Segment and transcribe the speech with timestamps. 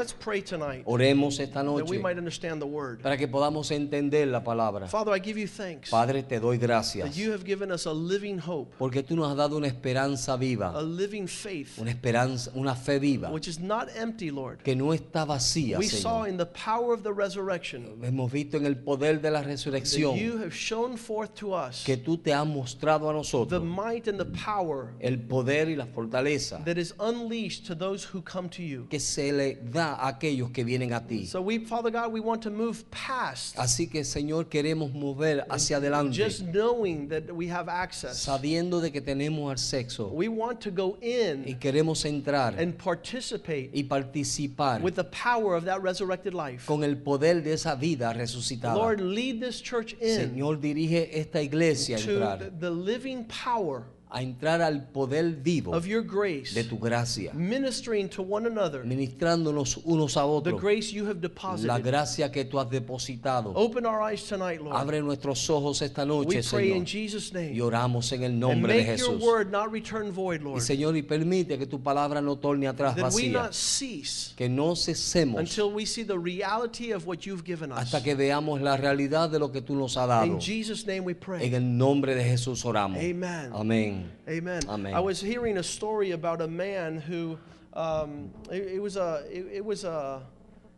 [0.00, 3.02] Let's pray tonight Oremos esta that we noche might understand the word.
[3.02, 4.88] para que podamos entender la palabra.
[4.88, 7.92] Father, I give you thanks Padre, te doy that gracias you have given us a
[7.92, 12.50] living hope, porque tú nos has dado una esperanza a viva, living faith, una esperanza,
[12.54, 14.62] una fe viva which is not empty, Lord.
[14.64, 16.28] que no está vacía, We saw Señor.
[16.30, 20.16] in the power of the resurrection Hemos visto en el poder de la that resurrección
[20.16, 24.08] you have shown forth to us que tú te has mostrado a the nosotros might
[24.08, 28.48] and the power el poder y la fortaleza that is unleashed to those who come
[28.48, 28.86] to you.
[28.88, 31.26] que se le da a aquellos que vienen a ti.
[31.26, 35.76] So we, Father God, we want to move past Así que, Señor, queremos mover hacia
[35.78, 38.16] adelante, just knowing that we have access.
[38.18, 41.06] sabiendo de que tenemos acceso We want to go y
[41.50, 46.66] in queremos entrar and participate y participar with the power of that resurrected life.
[46.66, 48.74] con el poder de esa vida resucitada.
[48.74, 53.24] Lord, lead this church in Señor, dirige esta iglesia a to entrar, the- the living
[53.24, 58.46] power a entrar al poder vivo of your grace, de tu gracia, ministering to one
[58.46, 61.82] another ministrándonos unos a the otros grace you have la deposited.
[61.84, 63.52] gracia que tú has depositado.
[63.54, 64.74] Open our eyes tonight, Lord.
[64.76, 67.62] Abre nuestros ojos esta We noche, pray in Señor, Jesus' y name.
[67.62, 69.22] oramos en el And nombre de make your Jesús.
[69.22, 70.60] word not return void, Y Lord.
[70.62, 74.48] Señor, y permite que tu palabra no torne atrás That we vacía, not cease que
[74.48, 77.78] no cesemos until we see the reality of what you've given us.
[77.78, 80.26] hasta que veamos la realidad de lo que tú nos has dado.
[80.26, 81.54] In Jesus' name we En pray.
[81.54, 82.98] el nombre de Jesús oramos.
[82.98, 83.50] Amen.
[83.52, 83.99] Amén.
[84.28, 84.62] Amen.
[84.68, 84.94] Amen.
[84.94, 87.38] I was hearing a story about a man who
[87.74, 90.22] um, it, it was a it, it was a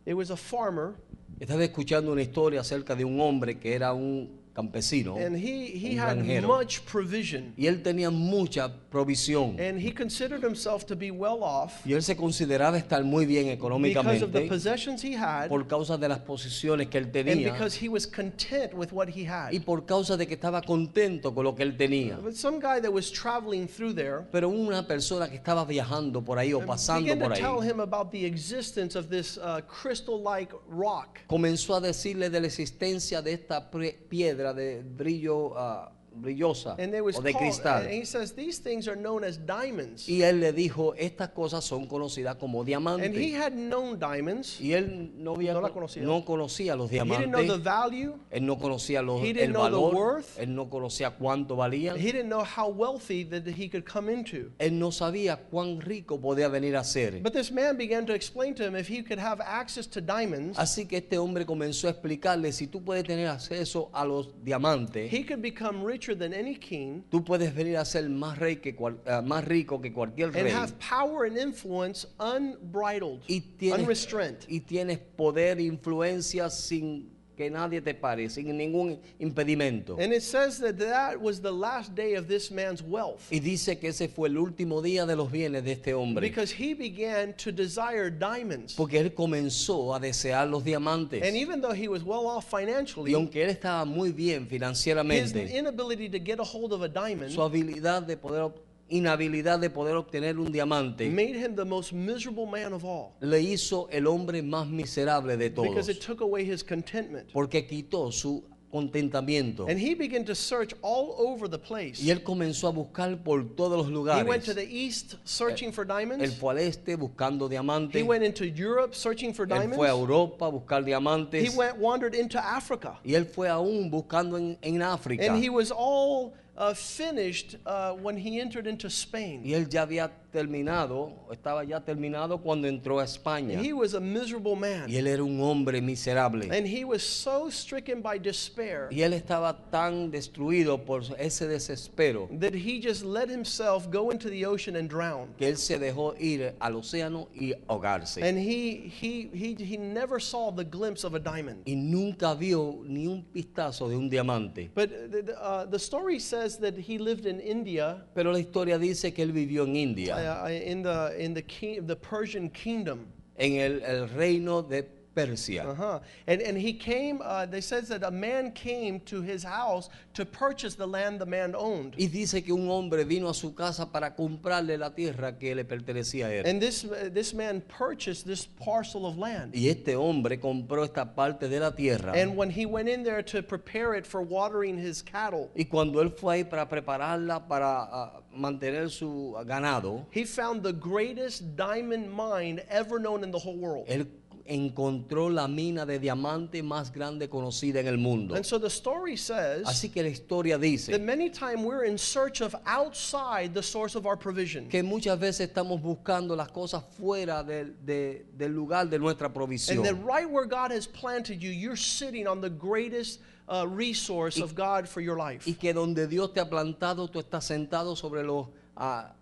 [0.05, 0.95] it was a farmer
[1.39, 5.97] Estaba escuchando una historia acerca de un hombre que era un campesino and he he
[5.97, 6.47] had granjero.
[6.47, 11.85] much provision y él tenía mucha provisión and he considered himself to be well off
[11.85, 15.67] y él se consideraba estar muy bien because of the económicamente possessions he had por
[15.67, 19.25] causa de las posiciones que él and tenía because he was content with what he
[19.27, 19.51] had.
[19.51, 22.17] y por causa de que estaba contento con lo que él tenía.
[22.17, 26.37] But some guy that was traveling through there Pero una persona que estaba viajando por
[26.37, 29.61] ahí o pasando began to por ahí tell him about the existence of this uh,
[29.67, 31.19] crystal-like rock.
[31.27, 36.93] comenzó a decirle de la existencia de esta pre- piedra de brillo ah, brillosa And
[36.93, 37.81] it was o de called, cristal.
[37.83, 40.07] and he says these things are known as diamonds.
[40.07, 43.35] Y él le dijo, estas cosas son conocidas como And he diamantes.
[43.35, 44.59] had known diamonds.
[44.61, 46.03] Y él no, había, No la conocía.
[46.03, 47.63] no conocía los He didn't know the diamantes.
[47.63, 48.13] value.
[48.31, 50.37] Él no conocía los, He el didn't know the worth.
[50.39, 51.97] Él no conocía cuánto valían.
[51.97, 54.51] He didn't know how wealthy that he could come into.
[54.59, 57.21] Él no sabía cuán rico podía venir a ser.
[57.21, 60.57] But this man began to explain to him if he could have access to diamonds,
[60.57, 65.11] Así que este hombre comenzó a explicarle, si tú puedes tener acceso a los diamantes,
[65.11, 68.75] he could become richer than any king tú puedes venir a ser más, rey que
[68.75, 70.51] cual- ah, más rico que cualquier and rey.
[70.51, 74.39] have power and influence unbridled, Y tienes, unrestrained.
[74.47, 79.97] y tienes poder e influencia sin que nadie te pare, sin ningún impedimento.
[79.99, 83.77] And it says that that was the last day of this man's wealth Y dice
[83.79, 86.27] que ese fue el último día de los bienes de este hombre.
[86.27, 88.75] because he began to desire diamonds.
[88.75, 91.23] Porque él comenzó a desear los diamantes.
[91.23, 94.49] And even though he was well off Y financially, aunque él estaba muy bien his
[94.49, 98.55] financieramente, inability to get a hold of a diamond su habilidad de poder, ob-
[98.93, 103.41] inhabilidad de poder obtener un diamante made him the most miserable man of all le
[103.41, 105.89] hizo el hombre más miserable de because todos.
[105.89, 107.31] it took away his contentment.
[107.33, 109.69] Porque quitó su contentamiento.
[109.69, 112.01] And he began to search all over the place.
[112.01, 114.23] Y él comenzó a buscar por todos los lugares.
[114.23, 116.23] He went to the east searching for diamonds.
[116.23, 117.95] Él fue al este buscando diamantes.
[117.95, 119.75] He went into Europe searching for diamonds.
[119.75, 119.93] Él fue a.
[119.93, 122.97] Europa a buscar He went wandered into Africa.
[123.05, 125.23] Y él fue aún buscando en, en África.
[125.23, 129.41] And he was all uh, finished uh, when he entered into Spain.
[129.43, 133.61] Y él ya había terminado, estaba ya terminado cuando entró a España.
[133.61, 134.89] He was a miserable man.
[134.89, 136.49] Y él era un hombre miserable.
[136.51, 142.29] And he was so stricken by despair Y él estaba tan destruido por ese desespero
[142.39, 145.33] that he just let himself go into the ocean and drown.
[145.37, 148.21] que él se dejó ir al océano y ahogarse.
[148.21, 151.63] And he, he, he, he never saw the glimpse of a diamond.
[151.65, 154.69] Y nunca vio ni un pistazo de un diamante.
[154.73, 158.77] But the, the, uh, the story says that he lived in India, Pero la historia
[158.77, 163.07] dice que él vivió en India, uh, in the, in the, king, the Persian kingdom.
[163.37, 165.67] en el, el reino de Persia.
[165.67, 165.99] Uh-huh.
[166.27, 170.25] And, and he came, uh, they says that a man came to his house to
[170.25, 171.95] purchase the land the man owned.
[171.97, 175.65] Y dice que un hombre vino a su casa para comprarle la tierra que le
[175.65, 176.45] pertenecía a él.
[176.45, 179.55] And this, uh, this man purchased this parcel of land.
[179.55, 182.13] Y este hombre compró esta parte de la tierra.
[182.15, 186.01] And when he went in there to prepare it for watering his cattle, Y cuando
[186.01, 192.09] él fue ahí para prepararla para ah, mantener su ganado, he found the greatest diamond
[192.11, 193.85] mine ever known in the whole world.
[193.87, 194.07] él
[194.45, 198.35] encontró la mina de diamante más grande conocida en el mundo.
[198.35, 201.97] And so the story says Así que la historia that dice many times we're in
[201.97, 204.67] search of outside the source of our provision.
[204.69, 209.35] que muchas veces estamos buscando las cosas fuera del, de- del lugar de nuestra And
[209.35, 209.83] provisión.
[209.83, 214.55] that right where God has planted you, you're sitting on the greatest uh, resource of
[214.55, 215.47] God for your life.
[215.47, 219.13] Y que donde Dios te ha plantado, tú estás sentado sobre los, ah,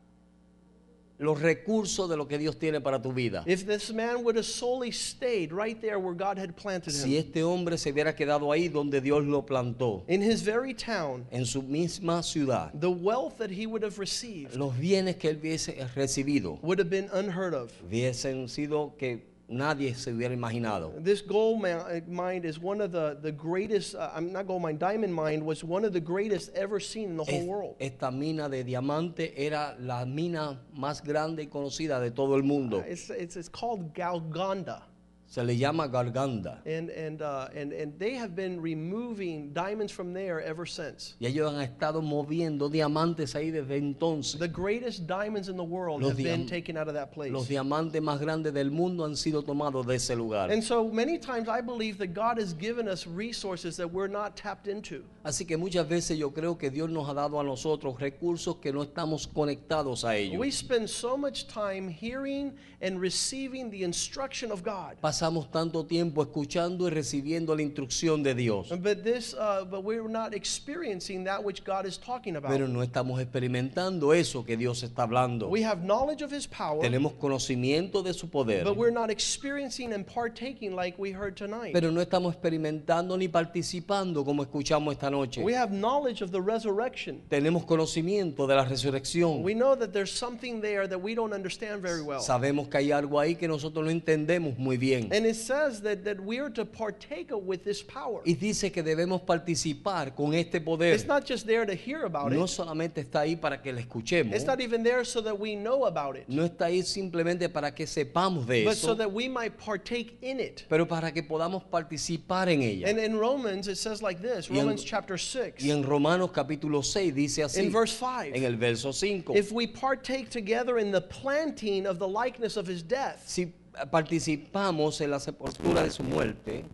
[1.21, 3.44] los recursos de lo que Dios tiene para tu vida.
[3.45, 7.23] If this man would have solely stayed right there where God had planted Si him,
[7.25, 11.45] este hombre se hubiera quedado ahí donde Dios lo plantó, in his very town, en
[11.45, 15.75] su misma ciudad, the wealth that he would have received los bienes que él hubiese
[15.95, 17.71] recibido would have been unheard of.
[17.83, 20.94] hubiesen sido que nadie se hubiera imaginado.
[21.03, 24.77] This gold uh, mine is one of the, the greatest, uh, I'm not gold mine,
[24.77, 27.75] diamond mine was one of the greatest ever seen in the whole world.
[27.80, 32.83] esta mina de diamante era la mina más grande y conocida de todo el mundo.
[32.88, 34.83] It's, it's, it's called Galgonda.
[35.31, 36.59] Se le llama Garganda.
[36.65, 41.15] And, and, uh, and, and they have been removing diamonds from there ever since.
[41.21, 44.37] Y ellos han estado moviendo diamantes ahí desde entonces.
[44.37, 47.31] The greatest diamonds in the world Los have been taken out of that place.
[47.31, 50.51] Los diamantes más grandes del mundo han sido tomados de ese lugar.
[50.51, 54.35] And so many times I believe that God has given us resources that we're not
[54.35, 55.05] tapped into.
[55.23, 58.73] Así que muchas veces yo creo que Dios nos ha dado a nosotros recursos que
[58.73, 60.37] no estamos conectados a ellos.
[60.37, 62.51] We spend so much time hearing
[62.81, 64.97] and receiving the instruction of God.
[65.21, 70.09] Pasamos tanto tiempo escuchando y recibiendo la instrucción de Dios, But this, uh, but we're
[70.09, 72.51] not experiencing that which God is talking about.
[72.51, 75.47] pero no estamos experimentando eso que Dios está hablando.
[75.47, 79.94] We have knowledge of His power, Tenemos conocimiento de su poder, but we're not experiencing
[79.94, 81.71] and partaking like we heard tonight.
[81.71, 85.44] pero no estamos experimentando ni participando como escuchamos esta noche.
[85.44, 87.21] We have knowledge of the resurrection.
[87.29, 89.44] Tenemos conocimiento de la resurrección.
[89.44, 92.21] We know that there's something there that we don't understand very well.
[92.21, 95.10] Sabemos que hay algo ahí que nosotros no entendemos muy bien.
[95.11, 98.21] And it says that, that we are to partake with this power.
[98.25, 100.93] Y dice que debemos participar con este poder.
[100.93, 102.49] It's not just there to hear about No it.
[102.49, 105.85] solamente está ahí para que la escuchemos, It's not even there so that we know
[105.85, 109.27] about it, no está ahí simplemente para que sepamos de but so eso, that we
[109.27, 110.63] might partake in it.
[110.69, 112.87] pero para que podamos participar en ella.
[112.87, 116.31] And in Romans, it says like this Y en- Romans chapter 6, Y en Romanos
[116.31, 120.77] capítulo 6 dice así, in verse 5 en el verso 5, If we partake together
[120.77, 123.51] in the planting of the likeness of his death, si
[123.89, 126.65] participamos en la sepultura de su muerte,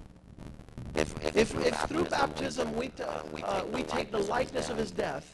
[0.95, 5.25] if, if, if through baptism we, t- uh, we take the likeness of his death,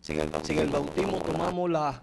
[0.00, 0.20] si en
[0.58, 2.02] el bautismo tomamos la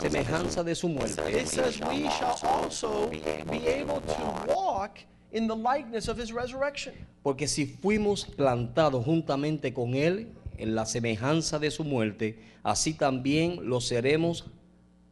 [0.00, 4.98] semejanza de su muerte, it says we shall also be able to walk
[5.32, 6.94] in the likeness of his resurrection.
[7.22, 10.28] porque si fuimos plantados juntamente con él
[10.58, 14.44] en la semejanza de su muerte, así también lo seremos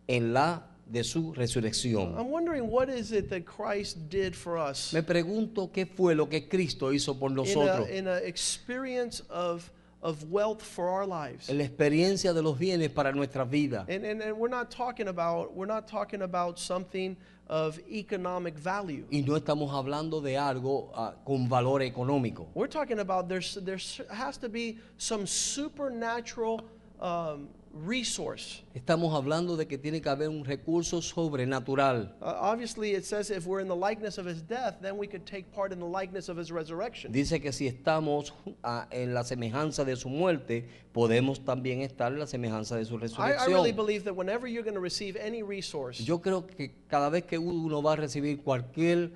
[0.07, 2.17] en la de su resurrección.
[2.19, 6.29] I'm wondering what is it that Christ did for us Me pregunto qué fue lo
[6.29, 7.89] que Cristo hizo por in nosotros.
[7.89, 9.71] a, in a experience of,
[10.03, 11.49] of wealth for our lives.
[11.49, 13.89] en la experiencia de los bienes para nuestras vidas.
[13.89, 17.17] And, and, and we're not talking about we're not talking about something
[17.47, 19.05] of economic value.
[19.11, 22.47] Y no estamos hablando de algo ah, con valor económico.
[22.55, 23.79] We're talking about there's there
[24.11, 26.63] has to be some supernatural
[27.01, 28.63] um, resource.
[28.75, 32.15] Estamos hablando de que tiene que haber un recurso sobrenatural.
[32.21, 35.25] Uh, obviously, it says if we're in the likeness of his death, then we could
[35.25, 37.13] take part in the likeness of his resurrection.
[37.13, 38.33] Dice que si estamos
[38.65, 42.95] ah, en la semejanza de su muerte, podemos también estar en la semejanza de su
[42.95, 43.77] I, I really resurrección.
[43.77, 47.39] believe that whenever you're going to receive any resource, Yo creo que cada vez que
[47.39, 49.13] uno va a recibir cualquier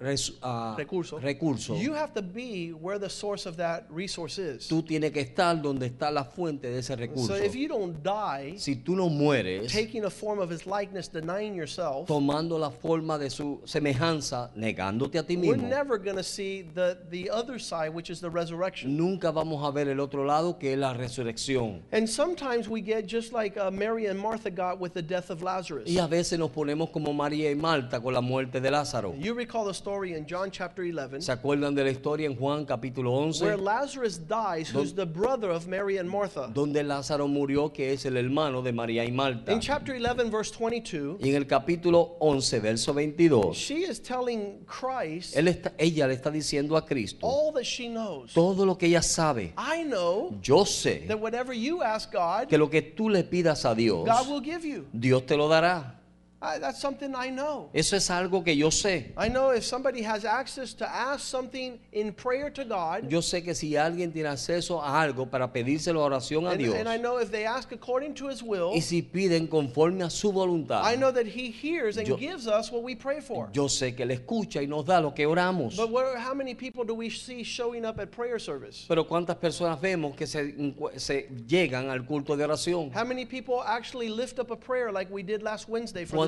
[0.00, 4.68] res- ah, recurso, recurso, you have to be where the source of that resource is.
[4.68, 7.34] tú tienes que estar donde está la fuente de ese So recurso.
[7.44, 11.54] if you don't die Si tú no mueres, taking a form of his likeness, denying
[11.54, 16.22] yourself, tomando la forma de su semejanza, negándote a ti we're mismo, never going to
[16.22, 18.96] see the, the other side, which is the resurrection.
[18.96, 21.82] nunca vamos a ver el otro lado que es la resurrección.
[21.92, 25.42] And sometimes we get just like uh, Mary and Martha got with the death of
[25.42, 25.88] Lazarus.
[25.88, 29.14] Y a veces nos ponemos como María y Marta con la muerte de Lázaro.
[29.18, 32.64] You recall the story in John chapter 11 ¿Se acuerdan de la historia en Juan
[32.66, 33.56] capítulo where 11?
[33.56, 36.50] Lazarus dies, who's the brother of Mary and Martha.
[36.52, 39.50] Donde Lázaro murió, que es el hermano de María y Marta.
[39.50, 44.58] In chapter 11, verse 22, Y en el capítulo 11, verso 22, she is telling
[44.66, 48.32] Christ él está- ella le está diciendo a Cristo all that she knows.
[48.34, 49.54] todo lo que ella sabe.
[49.56, 53.64] I know Yo sé that whatever you ask God, que lo que tú le pidas
[53.64, 54.86] a Dios, God will give you.
[54.92, 55.97] Dios te lo dará.
[56.40, 57.68] I, that's something I know.
[57.74, 59.12] Eso es algo que yo sé.
[59.16, 63.42] I know if somebody has access to ask something in prayer to God, Yo sé
[63.42, 66.88] que si alguien tiene acceso a algo para pedirse la oración a and, Dios and
[66.88, 70.30] I know if they ask according to His will, y si piden conforme a su
[70.30, 73.48] voluntad, I know that He hears and Yo- gives us what we pray for.
[73.52, 75.76] yo sé que Él escucha y nos da lo que oramos.
[75.76, 78.84] But where, how many people do we see showing up at prayer service?
[78.86, 80.54] Pero ¿cuántas personas vemos que se,
[80.98, 82.92] se llegan al culto de oración?
[82.94, 86.27] How many people actually lift up a prayer like we did last Wednesday for this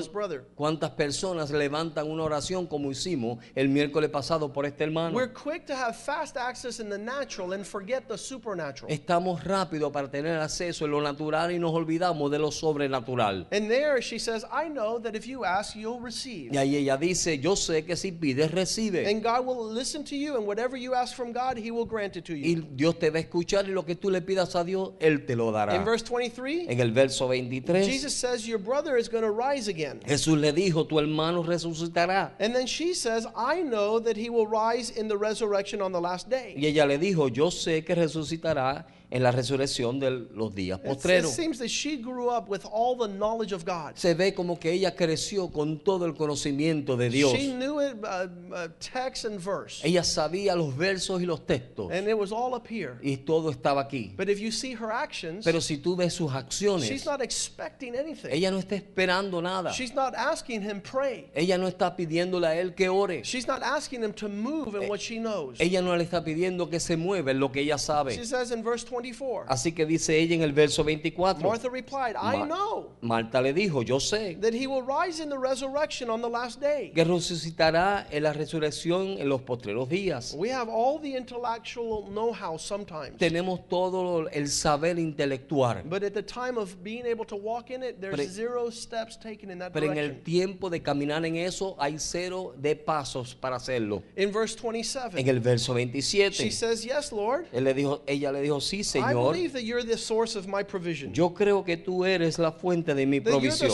[0.55, 5.15] ¿Cuántas personas levantan una oración como hicimos el miércoles pasado por este hermano?
[5.15, 8.91] We're quick to have fast access in the natural and forget the supernatural.
[8.91, 13.47] Estamos rápidos para tener acceso en lo natural y nos olvidamos de lo sobrenatural.
[13.51, 16.53] And there she says, I know that if you ask, you'll receive.
[16.53, 19.07] Y ahí ella dice, yo sé que si pides, recibe.
[19.07, 22.15] And God will listen to you, and whatever you ask from God, He will grant
[22.15, 22.67] it to Y you.
[22.75, 25.35] Dios te va a escuchar y lo que tú le pidas a Dios, Él te
[25.35, 25.75] lo dará.
[25.75, 29.67] In verse 23, En el verso 23, Jesus says, Your brother is going to rise
[29.67, 29.90] again.
[30.05, 32.31] Jesús le dijo, tu hermano resucitará.
[32.39, 36.01] And then she says, I know that he will rise in the resurrection on the
[36.01, 36.53] last day.
[36.57, 41.31] Y ella le dijo, yo sé que resucitará en la resurrección de los días postreros.
[41.31, 43.95] seems that she grew up with all the knowledge of God.
[43.95, 47.33] Se ve como que ella creció con todo el conocimiento de Dios.
[47.33, 51.91] She knew it, uh, uh, text and verse, Ella sabía los versos y los textos.
[51.91, 52.97] and it was all up here.
[53.03, 54.13] Y todo estaba aquí.
[54.15, 57.95] But if you see her actions, Pero si tú ves sus she's acciones, not expecting
[57.95, 58.31] anything.
[58.31, 59.73] ella no está esperando nada.
[59.73, 61.29] She's not asking him pray.
[61.35, 63.23] Ella no está pidiéndole a él que ore.
[63.23, 65.59] She's not asking him to move in what she knows.
[65.59, 68.15] Ella no le está pidiendo que se mueva en lo que ella sabe.
[68.15, 71.47] She says in verse 24, Así que dice ella en el verso 24.
[71.47, 75.37] Martha replied, I know Marta le dijo, yo sé that he will rise in the
[75.37, 76.91] resurrection on the last day.
[76.93, 80.33] que resucitará en la resurrección en los postreros días.
[80.37, 83.17] We have all the intellectual know-how sometimes.
[83.17, 87.83] Tenemos todo el saber intelectual, But at the time of being able to walk in
[87.83, 91.35] it, there's Pero- zero steps taken in that pero en el tiempo de caminar en
[91.37, 94.03] eso hay cero de pasos para hacerlo.
[94.15, 98.31] In verse En 27, el verso 27, she says, Yes, Lord, él le dijo, ella
[98.31, 101.13] le dijo, sí, Señor, believe that you're the source of my provision.
[101.13, 103.71] yo creo que tú eres la fuente de mi provisión,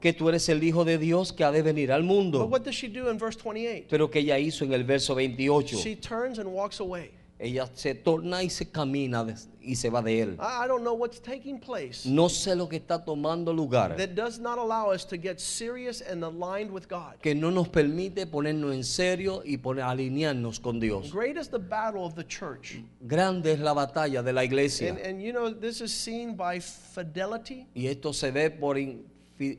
[0.00, 2.44] que tú eres el Hijo de Dios que ha de venir al But mundo.
[2.46, 3.86] what does she do in verse 28?
[3.88, 7.10] Pero que ella hizo en el verso 28, She turns and walks away.
[7.40, 10.36] Ella se torna y se camina de- y se va de él.
[10.40, 14.10] I I don't know what's taking place No sé lo que está tomando lugar, that
[14.14, 17.16] does not allow us to get serious and aligned with God.
[17.22, 21.12] que no nos permite ponernos en serio y poner, alinearnos con Dios.
[21.12, 22.78] Great is the battle of the church.
[23.00, 27.66] Grande es la batalla de la iglesia and you know, this is seen by fidelity.
[27.74, 29.58] y esto se ve por, infi-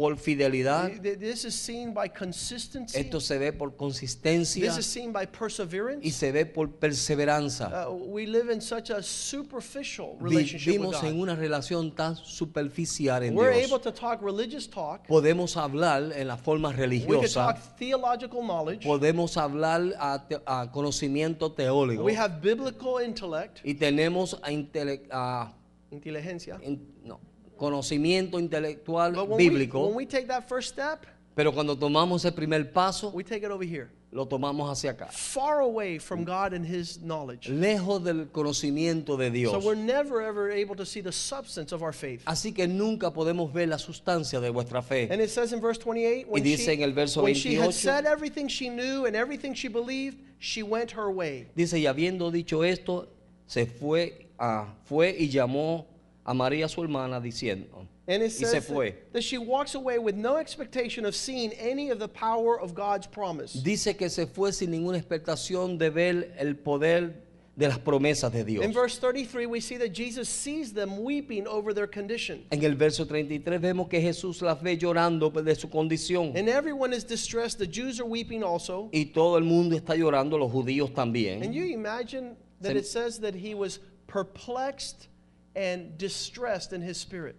[0.00, 2.98] por fidelidad, This is seen by consistency.
[2.98, 6.10] esto se ve por consistencia This is seen by y perseverance.
[6.10, 7.68] se ve por perseverancia.
[7.86, 11.22] Uh, we live in such a superficial relationship with Vivimos en God.
[11.22, 13.70] una relación tan superficial en We're Dios.
[13.70, 15.06] able to talk religious talk.
[15.06, 18.86] Podemos hablar en la forma We religiosa, talk theological knowledge.
[18.86, 23.58] podemos hablar a, te- a conocimiento teórico We have biblical intellect.
[23.64, 25.52] y tenemos a intele- a-
[25.90, 26.58] Inteligencia.
[26.62, 27.20] in- no,
[27.60, 31.04] conocimiento intelectual But when we, bíblico, when we take that first step,
[31.36, 33.90] pero cuando tomamos el primer paso, we take it over here.
[34.12, 37.48] lo tomamos hacia acá, Far away from God and His knowledge.
[37.48, 39.64] lejos del conocimiento de So Dios.
[39.64, 42.22] we're never ever able to see the substance of our faith.
[42.24, 45.06] Así que nunca podemos ver la sustancia de vuestra fe.
[45.10, 47.70] And it says in verse 28, when, dice she, en el verso when she had
[47.70, 51.46] 28, said everything she knew and everything she believed, she went her way.
[51.54, 53.06] Dice, y habiendo dicho esto,
[53.46, 55.86] se fue, ah, fue y llamó
[56.30, 58.90] a María su hermana diciendo, And it y se says fue.
[58.92, 62.72] that, that she walks away with no expectation of seeing any of the power of
[62.72, 63.52] God's promise.
[63.54, 67.14] Dice que se fue sin ninguna expectación de ver el poder
[67.56, 68.64] de las promesas de Dios.
[68.64, 72.44] In verse 33, we see that Jesus sees them weeping over their condition.
[72.52, 76.32] En el verso 33 vemos que Jesús las ve llorando de su condición.
[76.36, 77.58] And everyone is distressed.
[77.58, 78.88] The Jews are weeping also.
[78.92, 81.52] Y todo el mundo está llorando, los judíos And también.
[81.52, 85.08] you imagine that Se- it says that he was perplexed
[85.54, 87.36] and distressed in his spirit.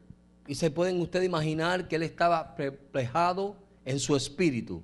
[0.47, 4.83] Y se pueden ustedes imaginar que él estaba perplejado en su espíritu.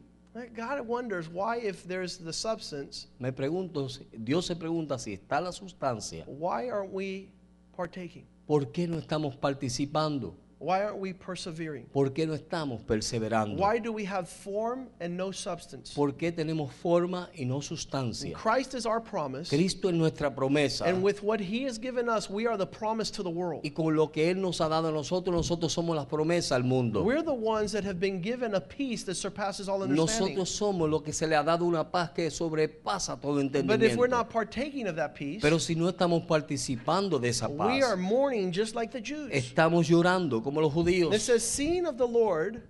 [0.55, 5.51] God wonders why, if there's the substance, Me pregunto, Dios se pregunta si está la
[5.51, 7.29] sustancia, why aren't we
[7.75, 8.23] partaking?
[8.45, 10.35] ¿por qué no estamos participando?
[10.59, 11.85] Why aren't we persevering?
[11.93, 13.57] ¿Por qué no estamos perseverando?
[13.59, 15.93] Why do we have form and no substance?
[15.93, 18.33] ¿Por qué tenemos forma y no sustancia?
[18.33, 20.85] Christ is our promise, Cristo es nuestra promesa.
[20.87, 23.61] and with what He has given us, we are the promise to the world.
[23.63, 26.63] Y con lo que Él nos ha dado a nosotros, nosotros somos la promesa al
[26.63, 27.03] mundo.
[27.03, 30.37] We're the ones that have been given a peace that surpasses all understanding.
[30.37, 33.95] Nosotros somos los que se le ha dado una paz que sobrepasa todo But if
[33.95, 34.09] we're entendimiento.
[34.09, 37.95] not partaking of that peace, Pero si no estamos participando de esa we paz, are
[37.95, 39.29] mourning just like the Jews.
[39.31, 41.19] estamos llorando como los And it judíos.
[41.19, 42.61] says, seeing of the Lord,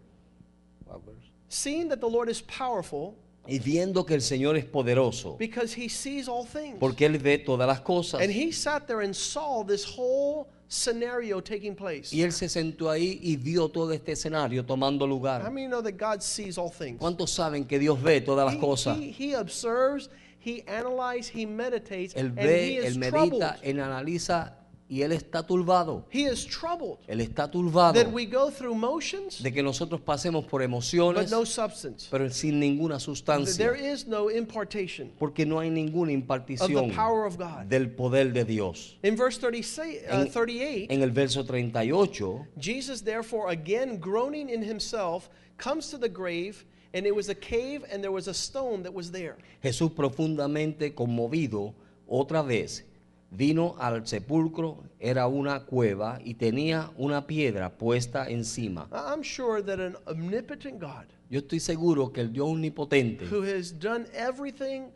[1.50, 3.16] seeing that the Lord is powerful,
[3.50, 6.78] Y viendo que el Señor es poderoso, because he sees all things.
[6.80, 8.20] porque Él ve todas las cosas.
[8.22, 12.12] And he sat there and saw this whole scenario taking place.
[12.14, 15.50] Y Él se sentó ahí y vio todo este escenario tomando How lugar.
[15.50, 17.00] many know that God sees all things?
[17.00, 18.98] ¿Cuántos saben que Dios ve todas las He, cosas?
[18.98, 23.42] he, he observes, he analyzes, he meditates, Él and he ve, is Él troubled.
[23.42, 24.56] medita, Él analiza
[24.90, 26.06] y Él está turbado.
[26.12, 30.46] He is troubled Él está turbado that we go through motions, de que nosotros pasemos
[30.46, 32.08] por but emociones, no substance.
[32.10, 33.76] pero sin ninguna There sustancia.
[33.76, 37.66] is no impartation Porque no hay ninguna of the impartición power of God.
[37.68, 38.96] del poder de Dios.
[39.04, 44.62] In verse 36, uh, En- 38, En el verso 38, Jesus, therefore, again groaning in
[44.64, 46.64] himself, comes to the grave,
[46.94, 49.36] and it was a cave, and there was a stone that was there.
[49.62, 51.74] Jesús profundamente conmovido
[52.08, 52.86] otra vez
[53.32, 58.88] vino al sepulcro, era una cueva y tenía una piedra puesta encima.
[58.92, 63.72] I'm sure that an omnipotent God Yo estoy seguro que el Dios omnipotente who has
[63.72, 64.92] done everything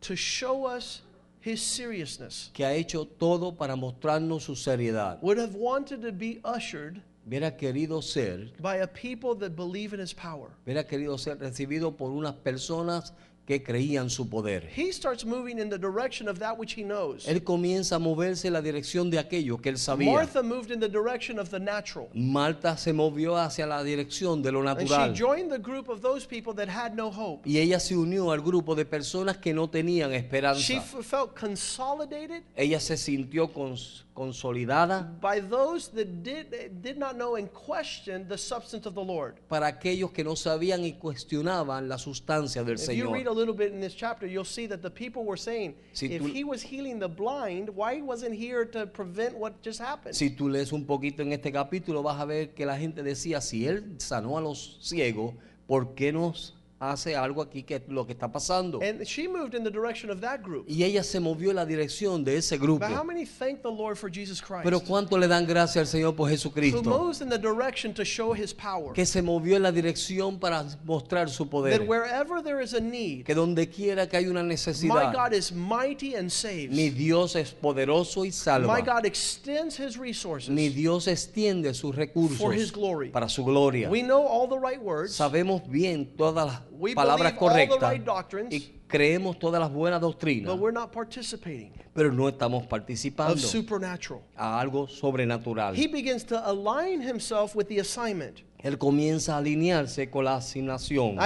[0.00, 1.02] to show us
[1.40, 6.40] his seriousness que ha hecho todo para mostrarnos su seriedad, would have wanted to be
[6.44, 10.50] ushered hubiera querido ser, by a people that believe in his power.
[10.66, 13.27] hubiera querido ser recibido por unas personas que
[13.62, 14.68] creían su poder.
[14.76, 17.26] He starts moving in the direction of that which he knows.
[17.26, 20.12] Él comienza a moverse en la dirección de aquello que él sabía.
[20.12, 22.08] Martha moved in the direction of the natural.
[22.14, 25.14] Marta se movió hacia la dirección de lo And she natural.
[25.14, 27.48] joined the group of those people that had no hope.
[27.48, 30.72] Y ella se unió al grupo de personas que no tenían She esperanza.
[30.74, 37.36] f- felt consolidated Ella se sintió cons- consolidada by those that did, did not know
[37.36, 39.36] and questioned the substance of the Lord.
[39.48, 43.54] para aquellos que no sabían y cuestionaban la sustancia del If you read a little
[43.54, 46.44] bit in this chapter, you'll see that the people were saying, Si if tú- he
[46.44, 50.14] was healing the blind, why wasn't he here to prevent what just happened?
[50.14, 53.40] Si tú lees un poquito en este capítulo vas a ver que la gente decía,
[53.40, 55.34] si él sanó a los ciegos,
[55.66, 58.80] ¿por qué nos hace algo aquí que es lo que está pasando?
[58.82, 60.64] And she moved in the direction of that group.
[60.68, 62.86] Y ella se movió en la dirección de ese grupo.
[62.86, 64.64] But how many thank the Lord for Jesus Christ?
[64.64, 66.82] Pero ¿cuánto le dan gracias al Señor por who Jesucristo?
[66.84, 68.92] moves in the direction to show his power.
[68.94, 71.82] Que se movió en la dirección para mostrar su That poder.
[71.82, 75.52] wherever there is a need, Que donde quiera que hay una my necesidad, God is
[75.52, 76.74] mighty and saves.
[76.74, 78.72] mi Dios es poderoso y salva.
[78.72, 80.50] My God extends his resources.
[80.50, 83.10] Mi Dios extiende sus recursos For his glory.
[83.10, 83.88] para su gloria.
[83.90, 85.14] We know all the right words.
[85.14, 86.60] Sabemos bien todas las
[86.94, 88.52] palabras believe all the correctas right doctrines.
[88.54, 94.22] y creemos todas las buenas doctrinas, But we're not participating pero no estamos participando supernatural.
[94.36, 95.74] a algo sobrenatural.
[95.74, 98.42] He begins to align himself with the assignment.
[98.60, 101.16] Él comienza a alinearse con la asignación.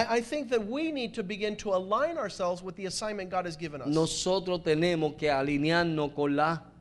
[3.86, 6.71] Nosotros tenemos que alinearnos con la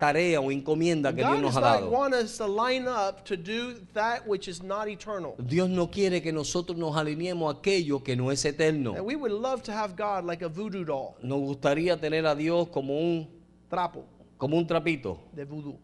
[0.00, 1.90] tarea o encomienda que Dios nos ha dado.
[5.38, 8.94] Dios no quiere que nosotros nos alineemos a aquello que no es eterno.
[11.22, 13.28] Nos gustaría tener a Dios como un,
[13.68, 14.04] trapo.
[14.38, 15.18] como un trapito.
[15.32, 15.78] De voodoo,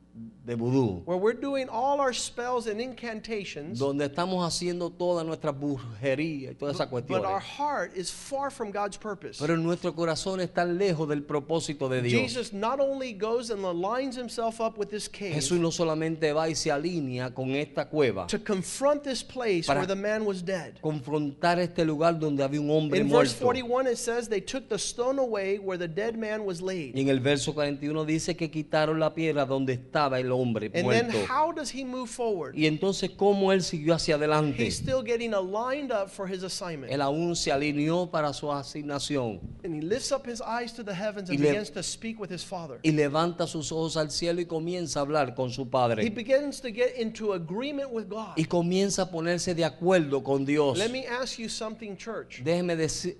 [0.44, 5.50] de vudú, where we're doing all our spells and incantations, donde estamos haciendo toda nuestra
[5.52, 7.24] brujería y todas esas but cuestiones.
[7.26, 9.38] our heart is far from God's purpose.
[9.40, 12.22] Pero nuestro corazón está lejos del propósito de Dios.
[12.22, 16.48] Jesus not only goes and aligns himself up with this cave Jesús no solamente va
[16.48, 20.74] y se alinea con esta cueva, to confront this place where the man was dead.
[20.80, 23.44] confrontar este lugar donde había un hombre In verse muerto.
[23.46, 26.96] 41, it says they took the stone away where the dead man was Y laid.
[26.96, 31.10] en el verso 41 dice que quitaron la piedra donde estaba el hombre And then
[31.28, 32.54] how does he move forward?
[32.56, 34.64] Y entonces, ¿cómo él siguió hacia adelante?
[34.64, 36.92] He's still getting aligned up for his assignment.
[36.92, 40.94] Él aún se alineó para su asignación And he lifts up his eyes to the
[40.94, 42.78] heavens and begins to speak with his father.
[42.82, 46.10] y levanta sus ojos al cielo y comienza a hablar con su He padre.
[46.10, 48.36] begins to get into agreement with God.
[48.36, 50.78] Y comienza a ponerse de acuerdo con Dios.
[50.78, 52.42] Let me ask you something, church.
[52.44, 52.76] Déjeme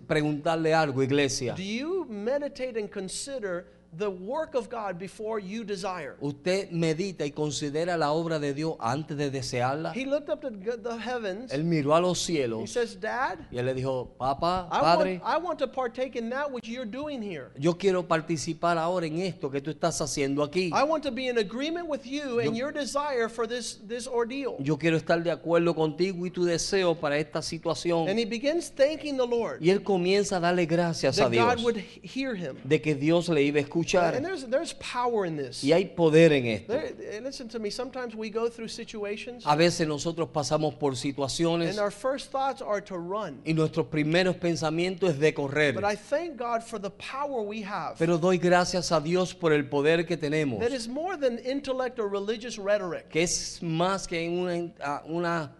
[0.07, 1.55] preguntarle algo, iglesia.
[1.55, 6.15] Do you meditate and consider the work of God before you desire?
[6.21, 9.93] ¿Usted medita y considera la obra de Dios antes de desearla?
[9.95, 11.53] He looked up to the heavens.
[11.53, 14.83] Él miró a los He cielos says, Dad, y él le dijo, papá, I want,
[14.83, 17.51] padre, I want to partake in that which you're doing here.
[17.59, 20.71] yo quiero participar ahora en esto que tú estás haciendo aquí.
[20.75, 24.07] I want to be in agreement with you and Yo- your desire for this, this
[24.07, 24.57] ordeal.
[24.61, 28.09] Yo quiero estar de acuerdo contigo y tu deseo para esta situación.
[28.09, 31.55] And he begins thanking the Lord Y él comienza a darle gracias a that God
[31.57, 32.57] Dios would he- hear him.
[32.65, 34.15] de que Dios le iba a And escuchar.
[34.15, 35.63] And there's, there's power in this.
[35.63, 36.73] Y hay poder en esto.
[36.73, 40.93] There, and listen to me, sometimes we go through situations A veces nosotros pasamos por
[40.93, 43.41] situaciones and our first thoughts are to run.
[43.47, 45.75] y nuestros primeros pensamientos es de correr.
[45.75, 47.97] But I thank God for the power we have.
[47.99, 51.99] Pero doy gracias a Dios por el poder que tenemos, That is more than intellect
[51.99, 53.09] or religious rhetoric.
[53.11, 55.53] que es más que una, una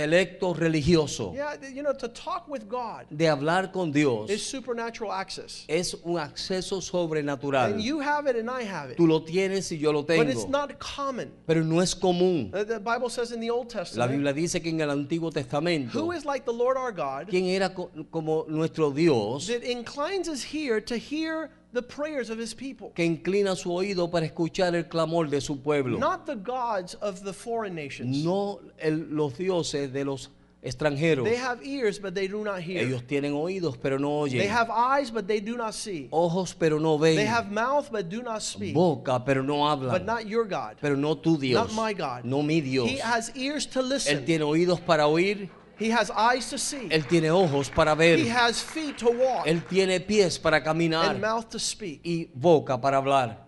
[0.00, 1.32] intelecto religioso.
[1.34, 5.64] Yeah, you know, to talk with God De hablar con Dios is supernatural access.
[5.68, 7.72] es un acceso sobrenatural.
[7.74, 8.96] And you have it and I have it.
[8.96, 11.30] Tú lo tienes y yo lo But it's tengo, not common.
[11.46, 12.50] pero no es común.
[12.54, 15.30] Uh, The Bible says in the Old La Testament, Biblia dice que en el Antiguo
[15.32, 19.62] Testamento, who is like the Lord our God quien era co- como nuestro Dios, that
[19.62, 22.90] inclines his ear to hear the prayers of his people.
[22.94, 27.22] que inclina su oído para escuchar el clamor de su pueblo, Not the gods of
[27.22, 28.24] the foreign nations.
[28.24, 30.30] no el- los dioses de los
[30.62, 31.24] extranjeros.
[31.24, 32.82] They have ears, but they do not hear.
[32.86, 36.08] Ellos tienen oídos, pero no They oyen, have eyes, but they do not see.
[36.10, 38.74] ojos, pero no They ven, have mouth, but do not speak.
[38.74, 40.76] boca, pero no But hablan, not your God.
[40.80, 42.24] pero no tu Dios, Not my God.
[42.24, 42.90] no mi Dios.
[42.90, 44.24] He has ears to Él listen.
[44.26, 45.48] tiene oídos para oír,
[45.80, 46.88] He has eyes to see.
[46.90, 51.08] Él tiene ojos para He ver, has feet to walk Él tiene pies para caminar
[51.10, 52.02] and mouth to speak.
[52.04, 53.38] y boca para hablar.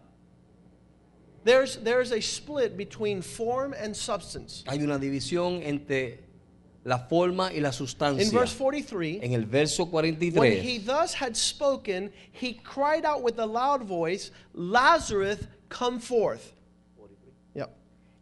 [1.44, 4.64] There's, there's a split between form and substance.
[4.66, 6.20] Hay una división entre
[6.84, 8.30] la forma y la In sustancia.
[8.32, 13.38] verse 43, En el verso when he 43, thus had spoken, he cried out with
[13.38, 16.54] a loud voice, Lazarus, come forth.
[17.54, 17.70] Yep.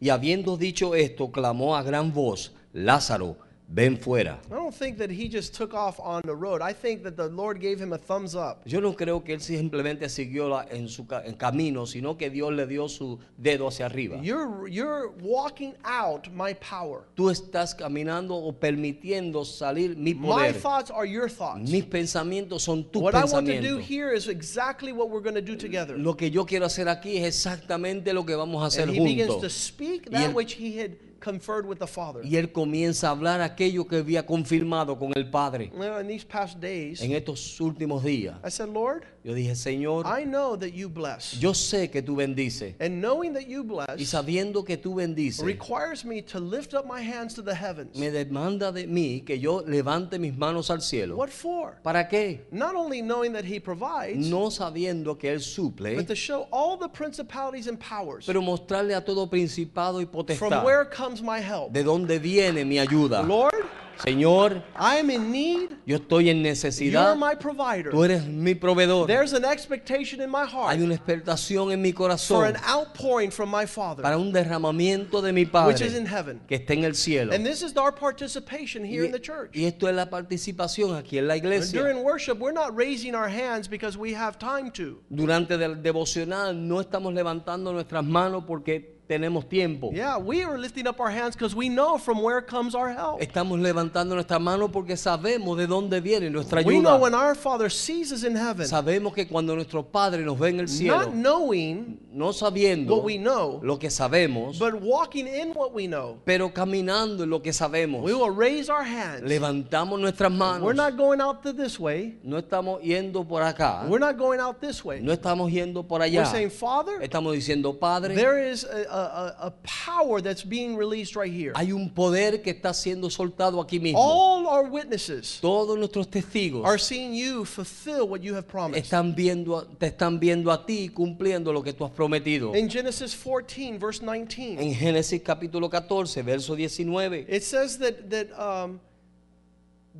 [0.01, 3.37] y habiendo dicho esto, clamó a gran voz, Lázaro,
[3.73, 4.37] ven fuera.
[4.51, 6.61] I don't think that he just took off on the road.
[6.61, 8.63] I think that the Lord gave him a thumbs up.
[8.65, 12.29] Yo no creo que él simplemente siguió la- en su ca- en camino, sino que
[12.29, 14.19] Dios le dio su dedo hacia arriba.
[14.21, 17.03] You're, you're walking out my power.
[17.15, 20.53] Tú estás caminando o permitiendo salir mi My poder.
[20.53, 21.69] thoughts are your thoughts.
[21.69, 23.87] Mis pensamientos son tus What I want to do pensamientos.
[23.89, 25.97] here is exactly what we're going to do together.
[25.97, 28.99] Lo que yo quiero hacer aquí es exactamente lo que vamos a hacer And he
[29.03, 29.51] begins to juntos.
[29.53, 32.21] speak Y that él- which he had conferred with the Father.
[32.25, 35.71] Y él comienza a hablar aquello que había confirmado con el Padre.
[35.73, 40.05] Well, in these past days, En estos últimos días, I said, Lord, yo dije, Señor,
[40.05, 41.39] I know that you bless.
[41.39, 42.75] yo sé que tú bendices.
[42.79, 46.85] And knowing that you Y bless sabiendo que tú bendices, requires me to lift up
[46.85, 47.95] my hands to the heavens.
[47.97, 51.15] me demanda de mí que yo levante mis manos al cielo.
[51.15, 51.77] What for?
[51.83, 52.45] ¿Para qué?
[52.51, 56.77] Not only knowing that he provides, No sabiendo que Él but suple, to show all
[56.77, 61.39] the principalities and powers pero mostrarle a todo principado y from potestad where comes my
[61.39, 61.73] help.
[61.73, 63.23] de dónde viene mi ayuda.
[63.23, 63.55] Lord,
[64.03, 65.69] Señor, I am in need.
[65.85, 67.15] yo estoy en necesidad.
[67.15, 67.91] my provider.
[67.91, 69.05] Tú eres mi proveedor.
[69.05, 73.29] There's an expectation in my heart Hay una expectación en mi for corazón an outpouring
[73.29, 76.41] from my Father, para un derramamiento de mi which is in Padre heaven.
[76.47, 77.31] que está en el cielo.
[77.33, 79.51] And this is our participation here in the Y, church.
[79.55, 81.79] y esto es la participación aquí en la iglesia.
[81.79, 84.99] During worship, we're not raising our hands because we have time to.
[85.09, 89.91] Durante el devocional no estamos levantando nuestras manos porque tenemos tiempo.
[89.93, 93.19] Yeah, we are lifting up our hands because we know from where comes our help.
[93.21, 96.99] Estamos levantando nuestras manos porque sabemos de dónde viene nuestra We know ayuda.
[97.01, 100.59] when our Father sees us in heaven, Sabemos que cuando nuestro Padre nos ve en
[100.61, 105.49] el cielo, not knowing no sabiendo what we know, lo que sabemos, but walking in
[105.53, 109.23] what we know, pero caminando en lo que sabemos, we will raise our hands.
[109.23, 110.61] levantamos nuestras manos.
[110.63, 112.17] We're not going out to this way.
[112.23, 115.01] No estamos yendo por acá, We're not going out this way.
[115.01, 116.25] no estamos yendo por We're allá.
[116.31, 121.15] saying, Father, Estamos diciendo, Padre, there is a, a, a a power that's being released
[121.15, 121.53] right here.
[121.55, 123.99] hay un poder que está siendo soltado aquí mismo.
[123.99, 128.83] All our witnesses Todos nuestros testigos are seeing you fulfill what you have promised.
[128.83, 132.55] están viendo, te están viendo a ti cumpliendo lo que tú has prometido.
[132.55, 138.27] In Genesis 14, verse 19, En Génesis capítulo 14, verso 19, it says that that
[138.39, 138.79] um,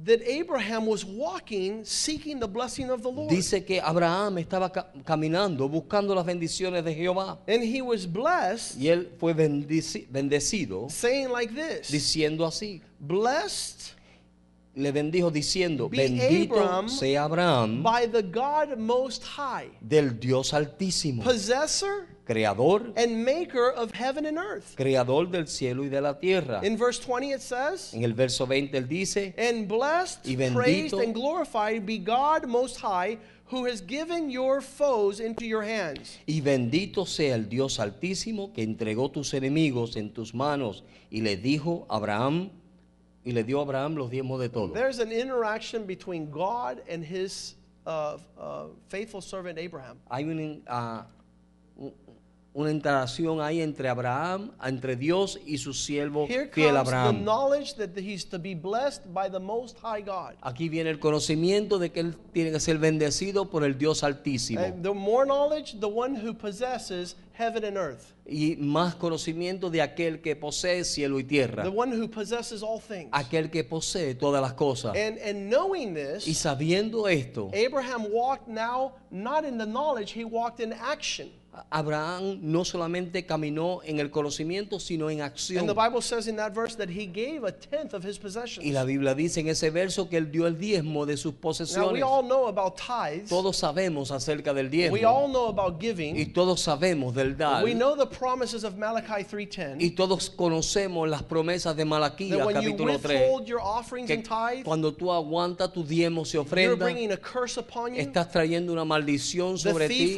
[0.05, 4.87] that Abraham was walking, seeking the blessing of the Lord, dice que Abraham estaba ca-
[5.05, 7.39] caminando buscando las bendiciones de Jehová.
[7.47, 12.81] and he was blessed, Y él fue bendecido saying like this: diciendo así.
[12.99, 13.95] Blessed
[14.73, 20.53] Le bendijo diciendo, Be bendito Abram sea Abraham by the God Most High, del Dios
[20.53, 24.75] Altísimo, possessor creador, and maker of heaven and earth.
[24.75, 26.61] creador del cielo y de la tierra.
[26.63, 27.93] In verse 20, it says.
[27.93, 32.45] En el verso 20 él dice, And blessed, Y bendito- praised, and glorified be God
[32.47, 33.17] Most High,
[33.51, 36.17] who has given your foes into your hands.
[36.25, 41.35] y bendito sea el Dios Altísimo que entregó tus enemigos en tus manos y le
[41.35, 42.49] dijo Abraham,
[43.25, 44.73] y le dio a Abraham los diezmos de todo.
[44.73, 47.55] There's an interaction between God and his
[47.85, 49.97] uh, uh, faithful servant Abraham.
[50.09, 51.05] Hay un, ah, un-
[52.53, 57.25] una interacción ahí entre Abraham, entre Dios y su siervo Here fiel Abraham.
[60.41, 64.59] Aquí viene el conocimiento de que él tiene que ser bendecido por el Dios Altísimo.
[64.59, 69.81] And the more knowledge, the one who possesses heaven and earth, Y más conocimiento de
[69.81, 71.63] aquel que posee cielo y tierra.
[71.63, 73.09] the one who possesses all things.
[73.11, 74.95] Aquel que posee todas las cosas.
[74.95, 80.23] And, and knowing Y this, sabiendo esto, Abraham walked now not in the knowledge, he
[80.23, 81.31] walked in action.
[81.69, 85.67] Abraham no solamente caminó en el conocimiento, sino en And acción.
[85.67, 88.65] the Bible says in that verse that he gave a tenth of his possessions.
[88.65, 91.37] Y la Biblia dice en ese verso que él dio el diezmo de sus Now,
[91.37, 92.03] we posesiones.
[92.03, 93.27] all know about tithes.
[93.29, 95.05] Todos sabemos acerca del We diezmo.
[95.09, 96.33] all know about Y giving.
[96.33, 97.30] todos sabemos del
[97.63, 99.81] We know the promises of Malachi 3.10.
[99.81, 103.19] Y todos conocemos las promesas de Malaquías when you capítulo 3.
[103.21, 107.11] withhold your offerings Que and tithes, cuando tú aguantas tu diezmo y you're ofrenda, bringing
[107.11, 108.01] a curse upon you.
[108.01, 110.17] estás trayendo una maldición The sobre ti.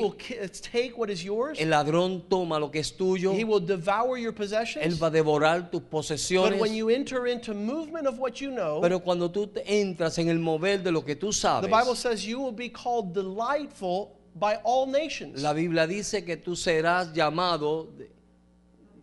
[1.58, 3.34] El ladrón toma lo que es tuyo.
[3.34, 5.02] He will devour your Él possessions.
[5.02, 6.60] va a devorar tus But posesiones.
[6.60, 10.40] when you enter into movement of what you know, Pero cuando tú entras en el
[10.40, 14.56] mover de lo que tú the sabes, Bible says you will be called delightful by
[14.64, 15.42] all nations.
[15.42, 17.90] la Biblia dice que tú serás llamado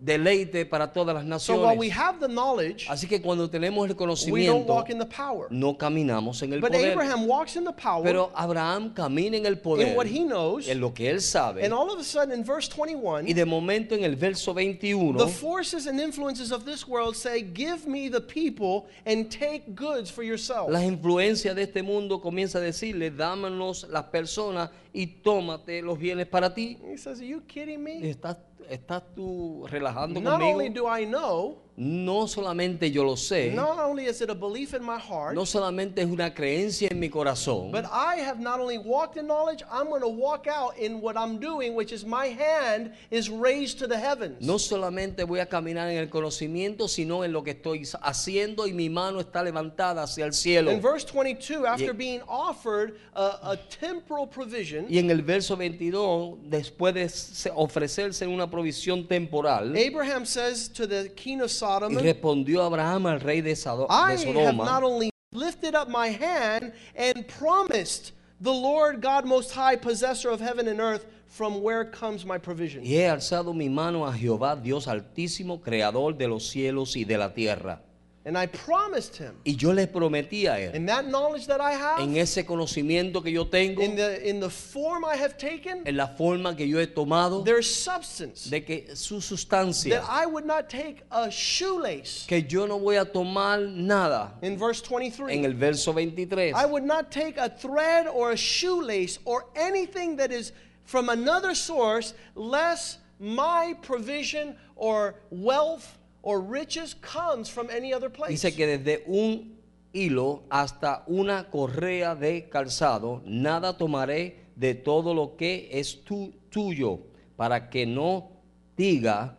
[0.00, 1.92] deleite para todas las So while we naciones.
[1.98, 5.46] have the knowledge, Así que cuando tenemos el we don't conocimiento, walk in the power.
[5.50, 6.92] no caminamos en el But poder.
[6.92, 10.68] Abraham walks in the power Pero Abraham camina en el poder, in what he knows.
[10.68, 11.62] en lo que él sabe.
[11.64, 15.18] And all of a sudden, in verse Y 21, de momento en el verso 21,
[15.18, 20.10] the forces and influences of this world say, Give me the people and take goods
[20.10, 20.70] for yourself.
[20.70, 26.26] las influencias de este mundo comienza a decirle, dámanos las personas y tómate los bienes
[26.26, 26.78] para ti.
[26.90, 28.08] He says, Are you kidding me?
[28.10, 28.36] ¿Estás,
[28.68, 30.75] estás tú relajando Not only conmigo?
[30.88, 34.83] do I know, No solamente yo lo sé, not only is it a belief in
[34.85, 38.77] my heart, no solamente es una creencia en mi corazón, but I have not only
[38.77, 42.27] walked in knowledge, I'm going to walk out in what I'm doing, which is my
[42.27, 44.43] hand is raised to the heavens.
[44.47, 48.75] no solamente voy a caminar en el conocimiento, sino en lo que estoy haciendo y
[48.75, 50.71] mi mano está levantada hacia el cielo.
[50.71, 55.57] In verse 22, after Y- being offered a, a temporal provision, Y en el verso
[55.57, 61.69] 22, después de se- ofrecerse una provisión temporal, Abraham says to the king of y
[61.78, 67.26] Sodom, respondió Abraham al rey de, Sado- de Sodoma, only lifted up my hand and
[67.26, 72.38] promised the Lord God Most High, possessor of heaven and earth, from where comes my
[72.38, 72.83] provision.
[72.83, 77.16] y he alzado mi mano a Jehová, Dios altísimo, creador de los cielos y de
[77.18, 77.83] la tierra.
[78.22, 81.72] And I promised him, Y yo le prometí a él, in that knowledge that I
[81.72, 85.85] have, en ese conocimiento que yo tengo, in the in the form I have taken,
[85.87, 90.26] en la forma que yo he tomado, there's substance de que su sustancia, that I
[90.26, 92.26] would not take a shoelace.
[92.26, 94.33] que yo no voy a tomar nada.
[94.42, 98.37] In verse 23, En el verso 23, I would not take a thread or a
[98.37, 100.52] shoelace or anything that is
[100.85, 108.30] from another source, lest my provision or wealth or riches comes from any other place.
[108.30, 109.56] Dice que desde un
[109.92, 117.00] hilo hasta una correa de calzado, nada tomaré de todo lo que es tu- tuyo,
[117.37, 118.30] para que no
[118.76, 119.37] diga,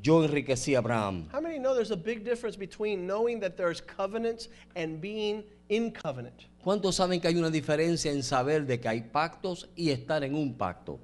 [0.00, 1.28] yo enriquecí a Abraham.
[1.32, 5.90] How many know there's a big difference between knowing that there's covenants and being in
[5.92, 6.46] covenant?
[6.64, 10.34] ¿Cuántos saben que hay una diferencia en saber de que hay pactos y estar en
[10.34, 10.98] un pacto?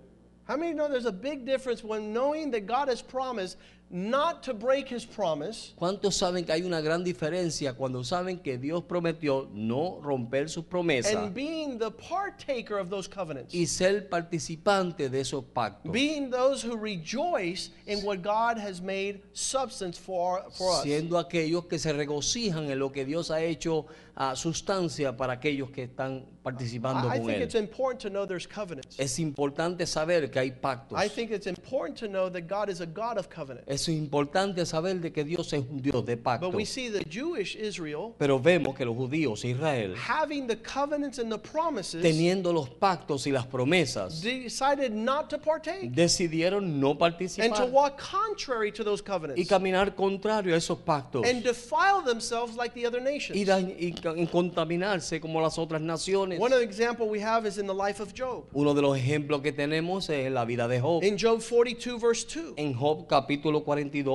[0.49, 3.59] How many know there's a big difference when knowing that God has promised
[3.93, 8.57] not to break his promise ¿Cuántos saben que hay una gran diferencia cuando saben que
[8.57, 13.55] Dios prometió no romper sus promesas and being the partaker of those covenants?
[13.55, 15.93] y ser participante de esos pactos?
[15.93, 20.83] Being those who rejoice in what God has made substance for, for us.
[20.85, 25.71] siendo aquellos que se regocijan en lo que Dios ha hecho a sustancia para aquellos
[25.71, 27.43] que están participando I, I con think Él.
[27.43, 28.99] it's important to know there's covenants.
[28.99, 30.99] Es importante saber que hay pactos.
[30.99, 33.67] I think it's important to know that God is a God of covenant.
[33.67, 36.55] Es importante saber de que Dios es un Dios de But pactos.
[36.55, 41.31] we see the Jewish Israel Pero vemos que los judíos, Israel, having the covenants and
[41.31, 46.99] the promises teniendo los pactos y las promesas, decided not to partake decidieron no and
[46.99, 52.03] to participar walk contrary to those y covenants caminar contrario a esos pactos and defile
[52.05, 53.37] themselves like the other y, nations.
[53.37, 56.41] y y contaminarse como las otras naciones.
[56.41, 58.45] One example we have is in the life of Job.
[58.53, 61.03] Uno de los ejemplos que tenemos es la vida de Job.
[61.03, 63.72] In Job 42, verse 2, En Job capítulo 42,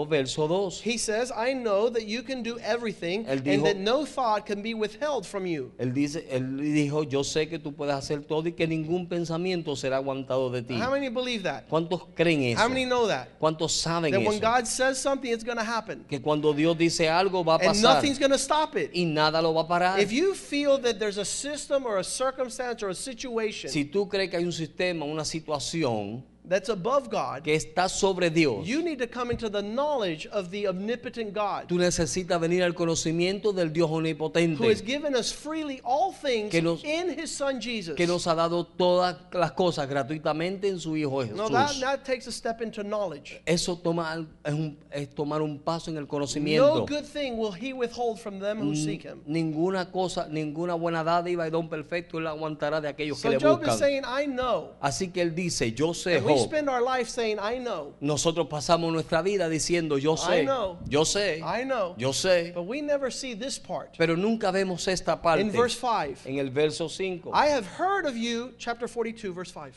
[0.07, 0.81] verso 2.
[0.83, 4.45] he says, I know that you can do everything Él and dijo- that no thought
[4.45, 5.71] can be withheld from you.
[5.79, 9.75] Él, dice, él dijo, yo sé que tú puedes hacer todo y que ningún pensamiento
[9.75, 10.75] será aguantado de ti.
[10.79, 11.67] How many believe that?
[11.69, 12.61] ¿Cuántos creen eso?
[12.61, 13.27] How many know that?
[13.39, 14.41] ¿Cuántos saben That when eso?
[14.41, 16.05] God says something, it's going to happen.
[16.07, 18.91] Que cuando Dios dice algo va a And pasar nothing's going to stop it.
[18.93, 19.99] y nada lo va a parar.
[19.99, 24.07] If you feel that there's a system or a circumstance or a situation Si tú
[24.07, 28.65] crees que hay un sistema, una situación that's above God, que está sobre Dios.
[28.65, 32.73] you need to come into the knowledge of the omnipotent God Tú necesitas venir al
[32.73, 37.31] conocimiento del Dios who has omnipotente given us freely all things Que nos- in his
[37.31, 37.95] son Jesus.
[37.95, 41.81] que nos ha dado todas las cosas gratuitamente en su Hijo No, that, Jesús.
[41.81, 43.41] that takes a step into knowledge.
[43.45, 46.85] Eso toma, es, un- es tomar un paso en el No conocimiento.
[46.87, 49.21] good thing will he withhold from them who seek him.
[49.25, 53.43] Ninguna cosa, ninguna buena dádiva y don perfecto él aguantará de aquellos que le is
[53.43, 53.77] buscan.
[53.77, 54.71] saying, I know.
[54.79, 56.36] Así que él dice, yo sé, Job.
[56.43, 60.77] Spend our life saying, I know, Nosotros pasamos nuestra vida diciendo, yo sé, know.
[60.87, 61.95] yo sé, I know.
[61.97, 62.53] yo sé.
[62.53, 63.95] But we never see this part.
[63.97, 65.41] Pero nunca vemos esta parte.
[65.41, 67.31] In verse 5, En el verso 5.
[67.33, 69.73] I have heard of you, chapter 42, verse 5.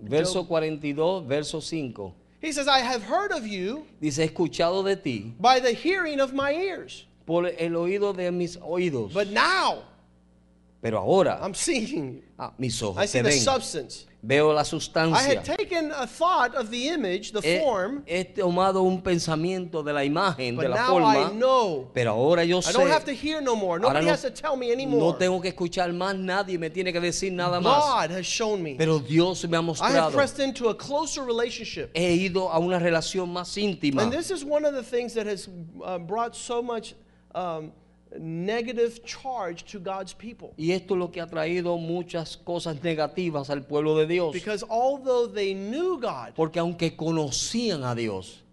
[0.00, 2.12] Verso 42, verso 5.
[2.40, 6.32] He says, I have heard of you Dice, escuchado de ti by the hearing of
[6.32, 7.04] my ears.
[7.26, 9.12] por el oído de mis oídos.
[9.12, 9.82] But now
[10.80, 12.22] Pero ahora I'm seeing you.
[12.38, 13.38] ah, mis ojos I see te the ven.
[13.40, 14.06] substance.
[14.20, 15.16] Veo la I sustancia.
[15.16, 20.56] had taken a thought of the image, the He, tomado un pensamiento de la imagen,
[20.56, 21.30] de la forma.
[21.94, 23.16] Pero ahora yo I don't have to sé.
[23.16, 23.78] hear no more.
[23.78, 25.16] Ahora Nobody no- has to tell me No anymore.
[25.20, 27.80] tengo que escuchar más nadie, me tiene que decir nada más.
[28.08, 28.74] God has shown me.
[28.76, 30.12] Pero Dios me ha I have mostrado.
[30.12, 31.90] pressed into a closer relationship.
[31.94, 34.02] He ido a una relación más íntima.
[34.02, 35.48] And this is one of the things that has
[35.84, 36.94] uh, brought so much
[37.36, 37.70] um,
[38.18, 40.50] negative charge to God's people.
[40.56, 44.32] Y esto es lo que ha traído muchas cosas negativas al pueblo de Dios.
[44.32, 48.44] Because although they knew God, Porque aunque conocían a Dios,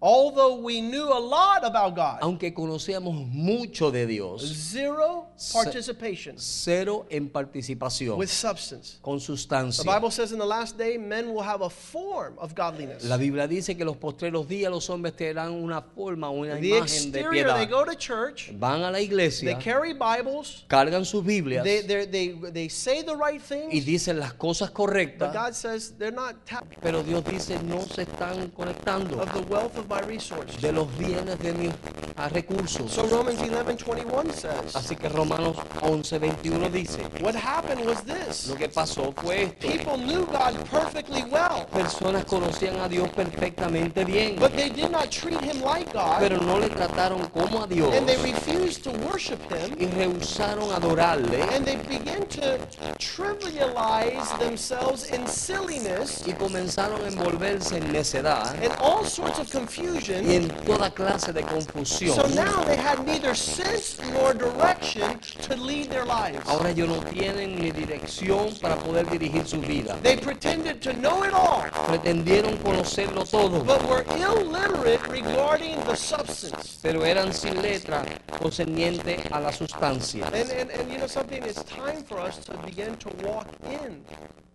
[0.00, 7.06] although we knew a lot about God, aunque conocíamos mucho de Dios, zero participation cero
[7.10, 8.98] en participación with substance.
[9.02, 9.84] con The sustancia.
[9.84, 13.04] Bible says in the last day, men will have a form of godliness.
[13.04, 17.12] La Biblia dice que los postreros días los hombres tendrán una forma, una The imagen
[17.12, 17.22] de
[17.54, 21.82] they go to church, Van a la they iglesia, carry Bibles, cargan sus Biblias they,
[21.82, 25.94] they, they, they say the right y things, dicen las cosas but correctas, God says
[25.98, 26.36] they're not
[26.82, 30.60] pero Dios dice no se están conectando of the wealth of my resources.
[30.60, 31.72] de los bienes de mis
[32.16, 32.90] ah, recursos.
[32.92, 38.48] So Romans 11 21 says, Así que Romanos 11, 21 dice, What happened was this
[38.48, 39.68] lo que pasó fue esto.
[39.68, 45.10] people knew God perfectly well, Personas conocían a Dios perfectamente bien, but they did not
[45.10, 48.90] treat Him like God, pero no le trataron como a Dios and they refused to
[49.06, 52.58] worship Him, y rehusaron adorarle and they began to
[52.98, 59.75] trivialize themselves in silliness y comenzaron a envolverse en necedad and all sorts of y
[59.76, 60.30] confusion.
[60.30, 62.14] en toda clase de confusión.
[62.14, 66.40] So now they had neither sense nor direction to lead their lives.
[66.46, 69.96] Ahora ellos no tienen ni dirección para poder dirigir su vida.
[70.02, 76.78] They pretended to know it all, Pretendieron conocerlo todo, but were illiterate regarding the substance.
[76.82, 78.04] pero eran sin letra
[78.40, 80.26] concerniente a la sustancia.
[80.26, 84.02] And, and, and you know something, it's time for us to begin to walk in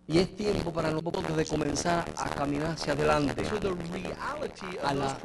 [0.08, 3.42] Y es tiempo para nosotros de comenzar a caminar hacia adelante,
[4.94, 5.16] la-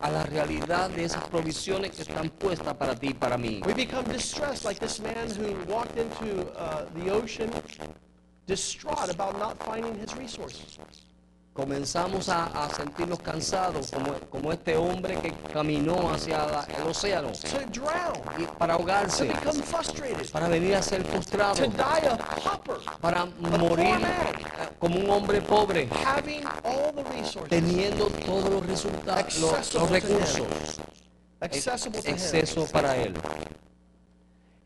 [0.00, 3.60] a la realidad de esas provisiones que están puestas para ti y para mí.
[3.66, 7.50] We become distressed like this man who walked into uh, the ocean
[8.46, 10.78] distraught about not finding his resources.
[11.52, 17.28] Comenzamos a, a sentirnos cansados como, como este hombre que caminó hacia la- el océano.
[17.32, 19.30] To drown, y para ahogarse,
[20.32, 21.56] para venir a ser frustrado,
[23.00, 23.98] para morir
[24.78, 27.48] como un hombre pobre, having all the resources.
[27.50, 30.38] Teniendo todos los resultados, los, los recursos,
[31.42, 31.92] him.
[32.04, 33.12] exceso para él.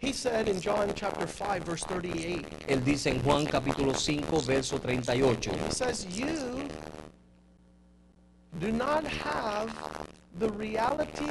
[0.05, 4.77] He said in John chapter 5 verse 38, Él dice en Juan capítulo 5, verso
[4.77, 5.47] 38.
[5.47, 6.69] he says, You
[8.61, 10.07] do not have
[10.39, 11.31] the reality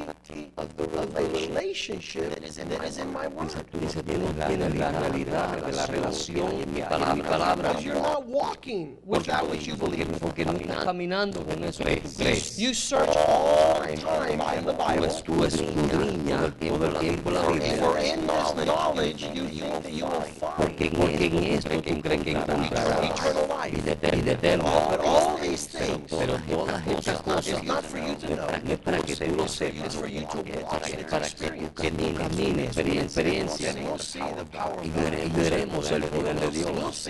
[0.58, 3.50] of the, of the relationship that is in, that is in my word.
[3.72, 7.56] Tú tienes la, realidad de la relación mi palabra.
[7.56, 10.08] Because you're not walking with that which you believe.
[10.20, 12.58] Porque no estás caminando con eso que tú crees.
[12.58, 15.08] You search all the time in the Bible.
[15.24, 17.78] Tú escudriñas el tiempo la Biblia.
[17.78, 23.04] For in this knowledge you will find Porque porque en esto tú crees que encontrarás
[23.04, 23.76] eternal life.
[23.76, 24.64] vida eterna.
[24.64, 28.48] But all these things Pero todas estas cosas is not for you to know.
[28.64, 31.10] no es para que tú lo sepas, It's for you to walk in es its
[31.10, 31.48] para que
[34.84, 37.10] y vere- veremos el poder de Dios.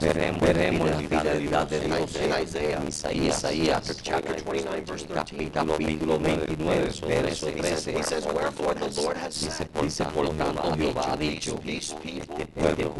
[0.00, 5.50] Veremos, la fidelidad de Dios en Isaías, Isaías chapter 29, verse 13.
[5.50, 7.98] capítulo 29, verso He says, 13.
[7.98, 12.94] he says, Wherefore the Lord has Dice, por tanto Jehová ha dicho, este pueblo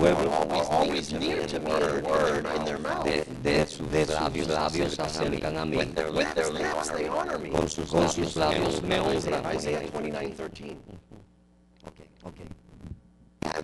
[3.43, 3.91] de, sus-
[4.49, 6.11] labios se acercan a mí, With their
[6.53, 7.51] lips they honor me.
[7.51, 9.14] con sus, con sus labios me honran.
[9.15, 10.83] Isaiah 29, 13.
[11.87, 12.45] Okay, okay.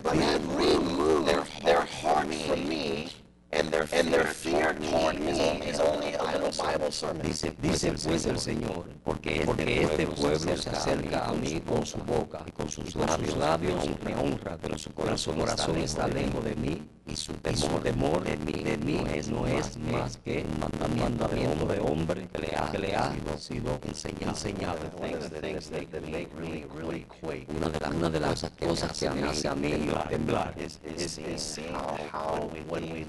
[0.01, 3.09] But have removed their, their heart from me,
[3.53, 5.31] and their and their fear toward me
[5.65, 7.21] is only a little Bible sermon.
[7.25, 11.97] Dice, dice pues el Señor, porque, porque este pueblo se acerca a mí con su
[11.99, 15.41] boca y con sus labios me honra, pero su corazón,
[15.77, 20.17] está lejos de mí y su temor, temor de mí, de mí no es más
[20.17, 21.27] que un mandamiento
[21.67, 24.37] de hombre que le ha, que le ha sido enseñado.
[27.49, 31.17] Una de las, una de las cosas que me hace a mí temblar es, es,
[31.17, 31.59] es
[32.11, 33.03] how when we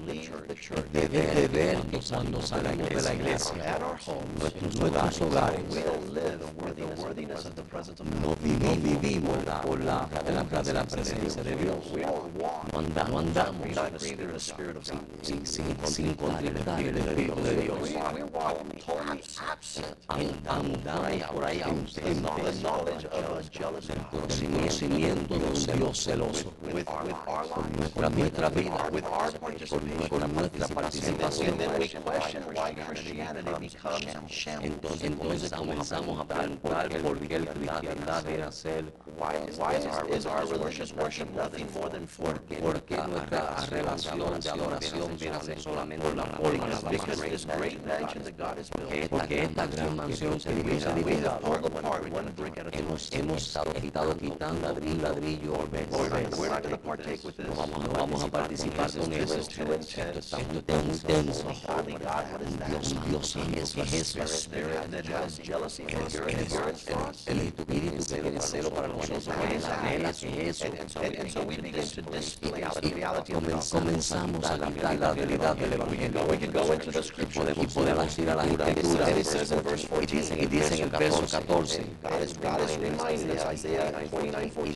[0.91, 1.07] de
[1.47, 3.79] ver, salimos de la iglesia,
[4.39, 5.61] nuestros hogares,
[8.21, 10.07] no vivimos por la,
[10.63, 11.75] de la presencia de Dios.
[12.71, 13.23] No andamos
[15.21, 17.77] sin, sin, sin contemplar el Espíritu de Dios.
[20.07, 20.77] Andamos
[21.33, 21.61] por ahí
[24.11, 26.53] conocimiento de un Dios celoso
[27.77, 28.09] nuestra,
[28.49, 28.89] vida,
[30.67, 31.57] participación.
[34.61, 38.93] Entonces, entonces comenzamos a preguntar por qué el cristiandad era ser
[42.61, 46.67] porque nuestra relación de adoración viene solamente una forma
[49.09, 51.29] porque esta gran mansión se divide
[52.71, 53.73] hemos, hemos estado
[54.17, 55.53] quitando ladrillo, ladrillo
[55.91, 56.29] por vez
[57.37, 59.39] no vamos, no vamos a participar con eso
[60.19, 61.47] esto es tan intenso
[62.67, 64.49] Dios, Dios es Jesús
[67.25, 70.67] el espíritu que tiene celo para nosotros anhela que eso
[73.71, 76.47] comenzamos a quitar la realidad del evangelio y
[77.25, 81.83] podemos, podemos ir a la escritura y dicen, y dicen en el verso 14
[84.65, 84.69] y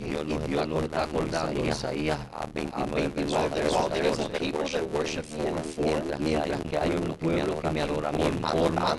[0.50, 2.18] Dios nos está acordando Isaías
[5.34, 8.98] a 29 mientras que hay pueblo que me adora mi forma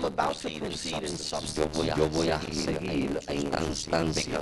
[1.97, 4.41] yo voy a seguir en constancia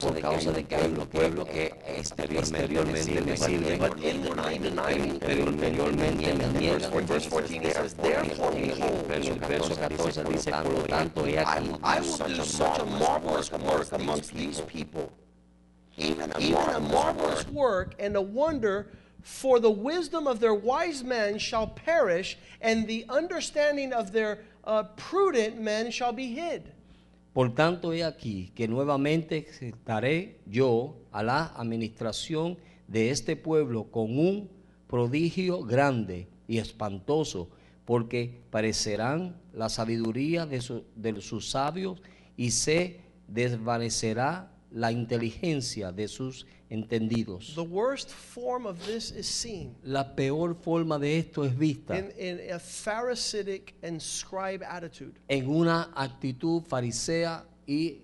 [0.00, 3.80] por causa de que hay un pueblo que exteriormente me sirve
[4.96, 6.56] interiormente me niegan
[9.26, 13.50] el verso 14 dice por lo tanto he aquí I will do such a marvelous
[13.52, 15.10] work amongst these people
[15.96, 18.86] even a marvelous work and a wonder
[19.22, 24.84] for the wisdom of their wise men shall perish, and the understanding of their uh,
[24.96, 26.72] prudent men shall be hid.
[27.32, 34.18] Por tanto, he aquí que nuevamente estaré yo a la administración de este pueblo con
[34.18, 34.50] un
[34.86, 37.48] prodigio grande y espantoso,
[37.86, 42.02] porque parecerán la sabiduría de, su, de sus sabios
[42.36, 47.54] y se desvanecerá la inteligencia de sus entendidos.
[47.54, 52.10] The worst form of this is seen La peor forma de esto es vista in,
[52.18, 55.18] in a Pharisaic and scribe attitude.
[55.28, 57.98] en una actitud farisea y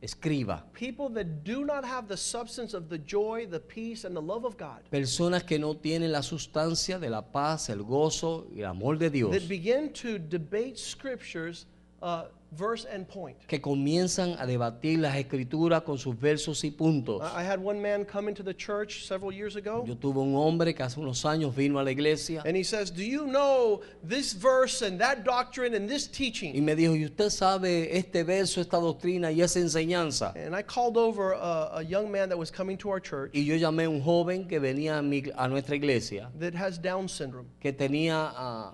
[0.00, 0.64] escriba.
[0.72, 4.44] People that do not have the substance of the joy, the peace, and the love
[4.44, 4.82] of God.
[4.90, 9.10] Personas que no tienen la sustancia de la paz, el gozo y el amor de
[9.10, 9.32] Dios.
[9.32, 11.66] That begin to debate scriptures
[12.02, 13.36] uh, verse and point.
[13.46, 17.20] que comienzan a debatir las escrituras con sus versos y puntos.
[17.22, 19.84] I had one man come into the church several years ago.
[19.86, 22.90] Yo tuve un hombre que hace unos años vino a la iglesia And he says,
[22.90, 26.64] Do you know this verse and that doctrine and this y teaching?
[26.64, 30.32] me dijo, ¿y usted sabe este verso, esta doctrina y esa enseñanza?
[30.34, 33.40] And I called over a, a young man that was coming to our church Y
[33.44, 37.08] yo llamé a un joven que venía a, mi- a nuestra iglesia that has Down
[37.08, 37.48] syndrome.
[37.60, 38.72] que tenía ah,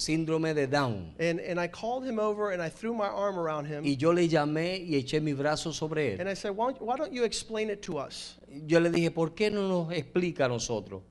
[0.00, 1.14] síndrome de Down.
[1.18, 3.84] And, and I called him over and I threw my arm around him.
[3.84, 6.20] Y yo le llamé y eché mi brazo sobre él.
[6.20, 6.28] And.
[6.28, 8.36] I said, why don't, why don't you explain it to us?
[8.66, 11.02] Yo le dije, ¿por qué no nos explica a nosotros?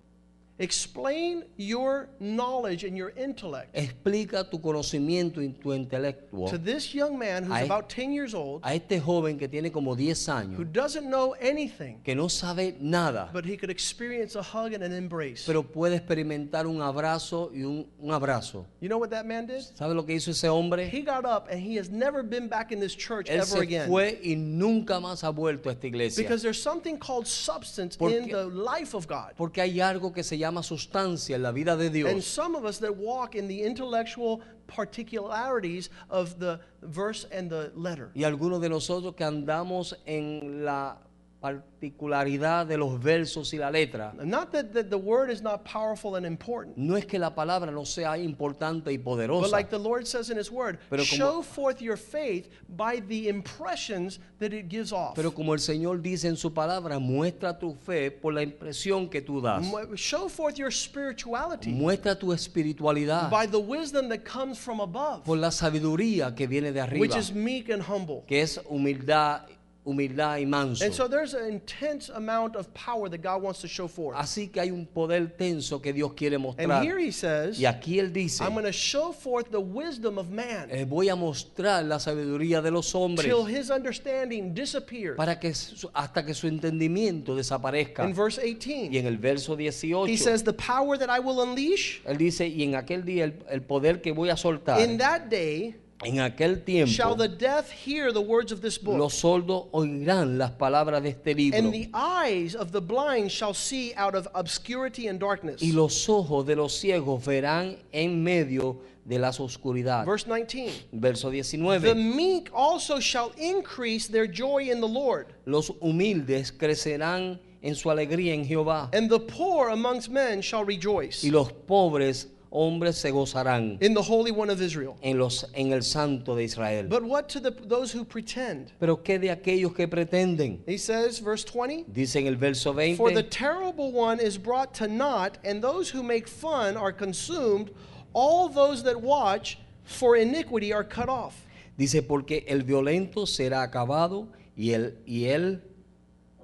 [0.60, 7.18] Explain your knowledge and your intellect Explica tu conocimiento y tu intelecto to this young
[7.18, 10.34] man who's I- about 10 years old a este joven que tiene como 10 who
[10.34, 14.84] años, doesn't know anything, que no sabe nada, but he could experience a hug and
[14.84, 15.46] an embrace.
[15.48, 18.66] pero puede experimentar un abrazo y un, un abrazo.
[18.82, 19.62] You know what that man did?
[19.76, 20.90] ¿Sabe lo que hizo ese hombre?
[20.90, 23.60] He got up and he has never been back in this church Él ever se
[23.60, 23.88] again.
[23.88, 26.22] fue y nunca más ha vuelto a esta iglesia.
[26.22, 29.36] Because there's something called substance Porque- in the life of God.
[29.38, 32.26] Porque hay algo que se llama sustancia en la vida de And Dios.
[32.26, 38.12] some of us that walk in the intellectual particularities of the verse and the letter.
[38.14, 40.98] Y algunos de nosotros que andamos en la
[41.42, 44.14] particularidad de los versos y la letra.
[44.24, 47.72] Not that, that the word is not powerful and important, No es que la palabra
[47.72, 51.18] no sea importante y but poderosa, like the Lord says in His Word, Pero como-
[51.18, 55.16] show forth your faith by the impressions that it gives off.
[55.16, 59.22] pero como el Señor dice en su palabra, muestra tu fe por la impresión que
[59.22, 59.64] tú das.
[59.66, 65.24] Mu- Show forth your spirituality Muestra tu espiritualidad by the wisdom that comes from above,
[65.24, 68.24] por la sabiduría que viene de which arriba, is meek and humble.
[68.28, 69.42] que es humildad,
[69.86, 70.84] humildad y manso.
[70.84, 74.18] And so there's an intense amount of power that God wants to show forth.
[74.18, 76.84] Así que hay un poder tenso que Dios quiere And mostrar.
[76.84, 80.30] here He says, Y aquí él dice, I'm going to show forth the wisdom of
[80.30, 85.16] man eh, voy a mostrar la sabiduría de los hombres till his understanding disappears.
[85.18, 88.06] para que su- hasta que su entendimiento desaparezca.
[88.06, 91.40] In verse Y 18, en el verso he 18, says, The power that I will
[91.42, 94.98] unleash él dice, y en aquel día el, el poder que voy a soltar, in
[94.98, 95.76] that day
[96.06, 100.38] en aquel tiempo, shall the deaf hear the words of this book, los sordos oirán
[100.38, 101.58] las palabras de este libro.
[101.60, 105.62] and the eyes of the blind shall see out of obscurity and darkness.
[105.62, 110.06] Y los ojos de los ciegos verán en medio de las oscuridades.
[110.06, 110.72] Verse 19.
[110.94, 112.16] Verso The 19.
[112.16, 118.34] meek also shall increase their joy in the Lord, Los humildes crecerán en su alegría
[118.34, 118.90] en Jehová.
[118.94, 124.02] and the poor amongst men shall rejoice Y los pobres hombres se gozarán in the
[124.02, 124.98] Holy One of Israel.
[125.02, 126.88] en, los, en el Santo de Israel.
[126.88, 128.72] But what to the, those who pretend?
[128.80, 130.60] Pero ¿qué de aquellos que pretenden?
[130.66, 132.98] He says, verse 20, Dice en el verso 20.
[132.98, 137.72] For the terrible one is brought to naught, and those who make fun are consumed.
[138.14, 141.46] All those that watch for iniquity are cut off.
[141.78, 144.28] Dice, porque el violento será acabado
[144.58, 145.62] y el, y él,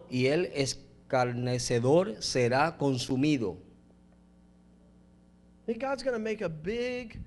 [0.10, 3.58] y el escarnecedor será consumido.
[5.66, 7.20] I think God's going to make a big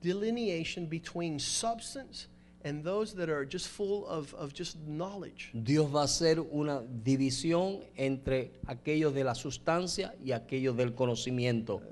[0.00, 2.28] delineation between substance
[2.64, 5.50] and those that are just full of, of just knowledge.
[5.52, 11.82] Dios va a hacer una división entre aquellos de la sustancia y aquellos del conocimiento.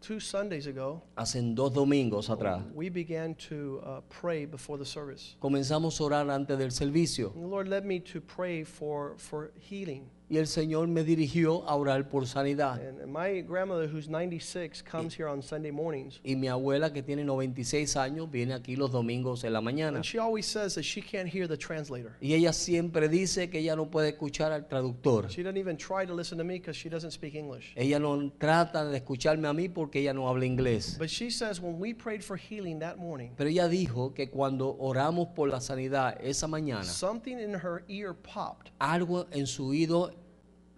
[0.00, 5.36] Two Sundays ago, Hacen dos domingos atrás we began to uh, pray before the service.
[5.38, 9.52] comenzamos a orar antes del servicio And the Lord led me to pray for, for
[9.60, 10.08] healing.
[10.30, 12.80] Y el Señor me dirigió a orar por sanidad.
[12.80, 16.20] And my grandmother, who's 96, comes here on Sunday mornings.
[16.22, 19.96] Y mi abuela que tiene 96 años viene aquí los domingos en la mañana.
[19.96, 22.16] And she always says that she can't hear the translator.
[22.20, 25.28] Y ella siempre dice que ella no puede escuchar al traductor.
[25.30, 27.72] She doesn't even try to listen to me because she doesn't speak English.
[27.76, 30.96] Ella no trata de escucharme a mí porque ella no habla inglés.
[30.98, 34.76] But she says when we prayed for healing that morning, Pero ella dijo que cuando
[34.78, 38.70] oramos por la sanidad esa mañana, something in her ear popped.
[38.78, 40.12] algo en su oído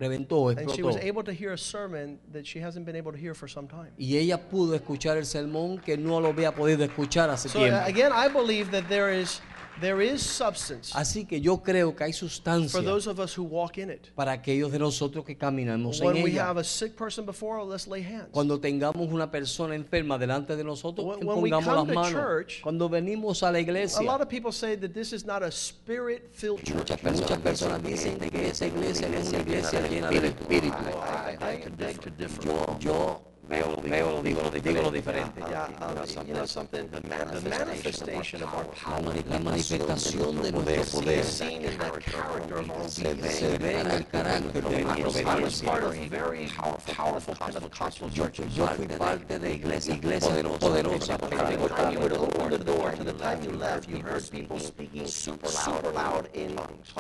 [0.01, 1.05] reventó, And she was explotó.
[1.09, 3.93] able to hear a sermon that she hasn't been able to hear for some time.
[3.99, 7.63] Y ella pudo escuchar el sermón que no lo había podido escuchar hace So uh,
[7.65, 7.85] tiempo.
[7.87, 9.41] again, I believe that there is
[9.81, 13.43] there is substance Así que yo creo que hay for sustancia those of us who
[13.45, 14.09] walk in it.
[14.15, 16.49] para aquellos de nosotros que caminamos en When we ella.
[16.49, 18.29] have a sick person before, let's lay hands.
[18.31, 21.87] Cuando tengamos una persona enferma delante de nosotros, When- que when we pongamos come las
[21.89, 22.13] to manos.
[22.13, 25.43] church, Cuando venimos a la A iglesia, lot of people say that this is not
[25.43, 27.03] a spirit-filled church.
[27.03, 30.77] muchas personas dicen que esa iglesia es una iglesia llena del Espíritu.
[32.45, 35.41] Yo, yo veo, veo, digo, lo- digo lo diferente.
[35.41, 35.69] La,
[39.01, 41.25] mani- la manifestación de nuestro poder.
[41.25, 44.85] seen in the character of our se ve, se ve en el carácter de
[48.13, 48.55] churches.
[48.55, 51.19] Yo fui parte de iglesia, iglesia poderosa.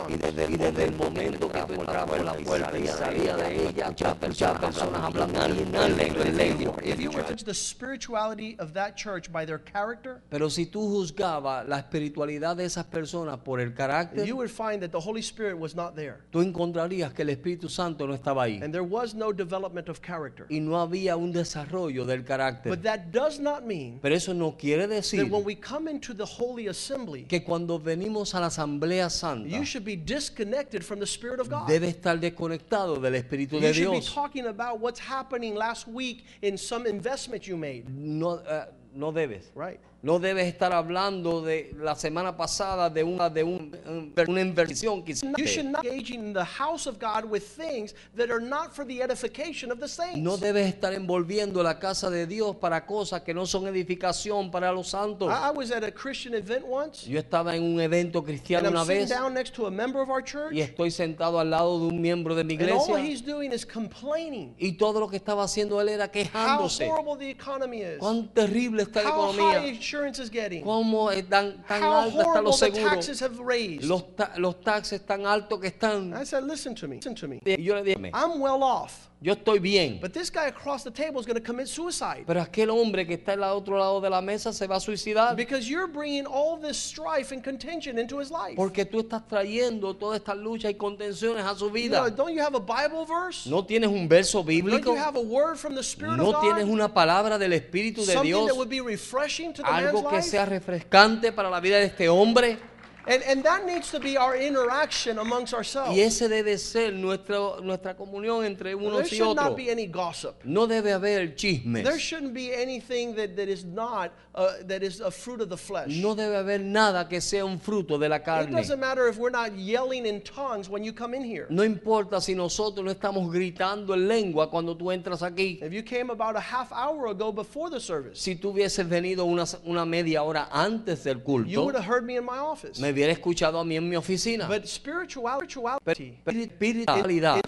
[0.08, 4.74] Y desde, el momento que por la puerta y salía de ella, personas,
[5.14, 9.58] en en lengua, If you were to judge the spirituality of that church by their
[9.58, 14.50] character, Pero si tú juzgabas la espiritualidad de esas personas por el carácter, you would
[14.50, 16.20] find that the Holy Spirit was not there.
[16.32, 18.62] tú encontrarías que el Espíritu Santo no estaba ahí.
[18.62, 20.46] And there was no development of character.
[20.48, 22.70] Y no había un desarrollo del carácter.
[22.70, 26.14] But that does not mean Pero eso no quiere decir that when we come into
[26.14, 30.98] the holy assembly, que cuando venimos a la Asamblea Santa you should be disconnected from
[31.00, 31.68] the Spirit of God.
[31.68, 34.14] debe estar desconectado del Espíritu de You should be Dios.
[34.14, 37.88] talking about what's happening last week in some investment you made.
[37.88, 39.50] No, eh, no debes.
[39.54, 39.80] Right.
[40.02, 45.04] No debes estar hablando de la semana pasada de una de un- un- una inversión
[45.04, 48.72] que You should not engage in the house of God with things that are not
[48.72, 50.16] for the edification of the saints.
[50.16, 54.72] No debes estar envolviendo la casa de Dios para cosas que no son edificación para
[54.72, 55.30] los santos.
[55.30, 58.68] I, I was at a Christian event once, Yo estaba en un evento and cristiano
[58.68, 61.38] I'm una sitting vez down next to a member of our church, y estoy sentado
[61.38, 64.72] al lado de un miembro de mi and all iglesia he's doing is complaining y
[64.78, 66.88] todo lo que estaba haciendo él era how quejándose.
[66.88, 69.60] horrible the economy is, Cuán terrible está la how economía.
[69.90, 70.64] Insurance is getting.
[70.64, 72.90] ¿Cómo están tan How están los the seguros?
[72.90, 73.84] taxes have raised.
[73.84, 76.14] Los, ta- los taxes tan altos que están.
[76.14, 76.96] I said, listen to me.
[76.96, 77.40] Listen to me.
[77.44, 79.98] Y yo le dije, I'm well off, yo estoy bien.
[80.00, 83.14] but this guy across the table is going to commit suicide Pero aquel hombre que
[83.16, 85.36] está al otro lado de la mesa se va a suicidar.
[85.36, 88.56] because you're bringing all this strife and contention into his life.
[88.56, 91.98] Porque tú estás trayendo todas estas luchas y contenciones a su You vida.
[92.00, 93.46] know, don't you have a Bible verse?
[93.48, 94.84] No tienes un verso Don't bíblico.
[94.94, 96.72] you have a word from the Spirit No of tienes God?
[96.72, 98.46] una palabra del Espíritu de Something Dios.
[98.46, 100.28] that would be refreshing to the man's Algo que life?
[100.30, 102.58] sea refrescante para la vida de este hombre.
[103.06, 105.96] And, and that needs to be our interaction amongst ourselves.
[105.96, 109.36] Y ese debe ser nuestro, nuestra comunión entre there unos y should otros.
[109.50, 110.44] not be any gossip.
[110.44, 111.82] No debe haber chismes.
[111.84, 115.56] There shouldn't be anything that, that is not, uh, that is a fruit of the
[115.56, 115.88] flesh.
[115.96, 118.52] No debe haber nada que sea un fruto de la It carne.
[118.52, 121.46] doesn't matter if we're not yelling in tongues when you come in here.
[121.48, 125.58] No importa si nosotros no estamos gritando en lengua cuando tú entras aquí.
[125.62, 129.24] If you came about a half hour ago before the service, Si tú hubieses venido
[129.24, 132.78] una, una media hora antes del you culto, would have heard me in my office.
[132.78, 134.46] me hubiera escuchado a mí en mi oficina.
[134.46, 137.40] But spirituality, espiritualidad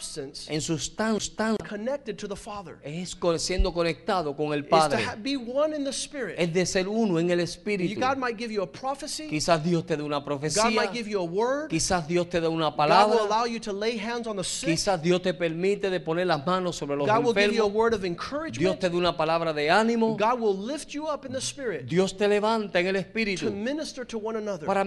[0.49, 5.05] en sustancia connected to the Father, es siendo conectado con el is to Padre.
[5.22, 6.36] be one in the Spirit.
[6.38, 7.99] Es de ser uno en el Espíritu.
[8.01, 9.28] God might give you a prophecy.
[9.28, 10.70] Quizás Dios te dé una God profecía.
[10.70, 11.68] might give you a word.
[11.70, 13.18] Quizás Dios te dé una God will palabra.
[13.24, 14.68] allow you to lay hands on the sick.
[14.70, 17.66] Quizás Dios te permite de poner las manos sobre los God will give you a
[17.66, 18.80] word of Dios encouragement.
[18.80, 20.16] te da una palabra de ánimo.
[20.18, 23.51] God will lift you up in the Spirit Dios te levanta en el to Espíritu
[23.53, 24.66] minister to one another.
[24.66, 24.84] para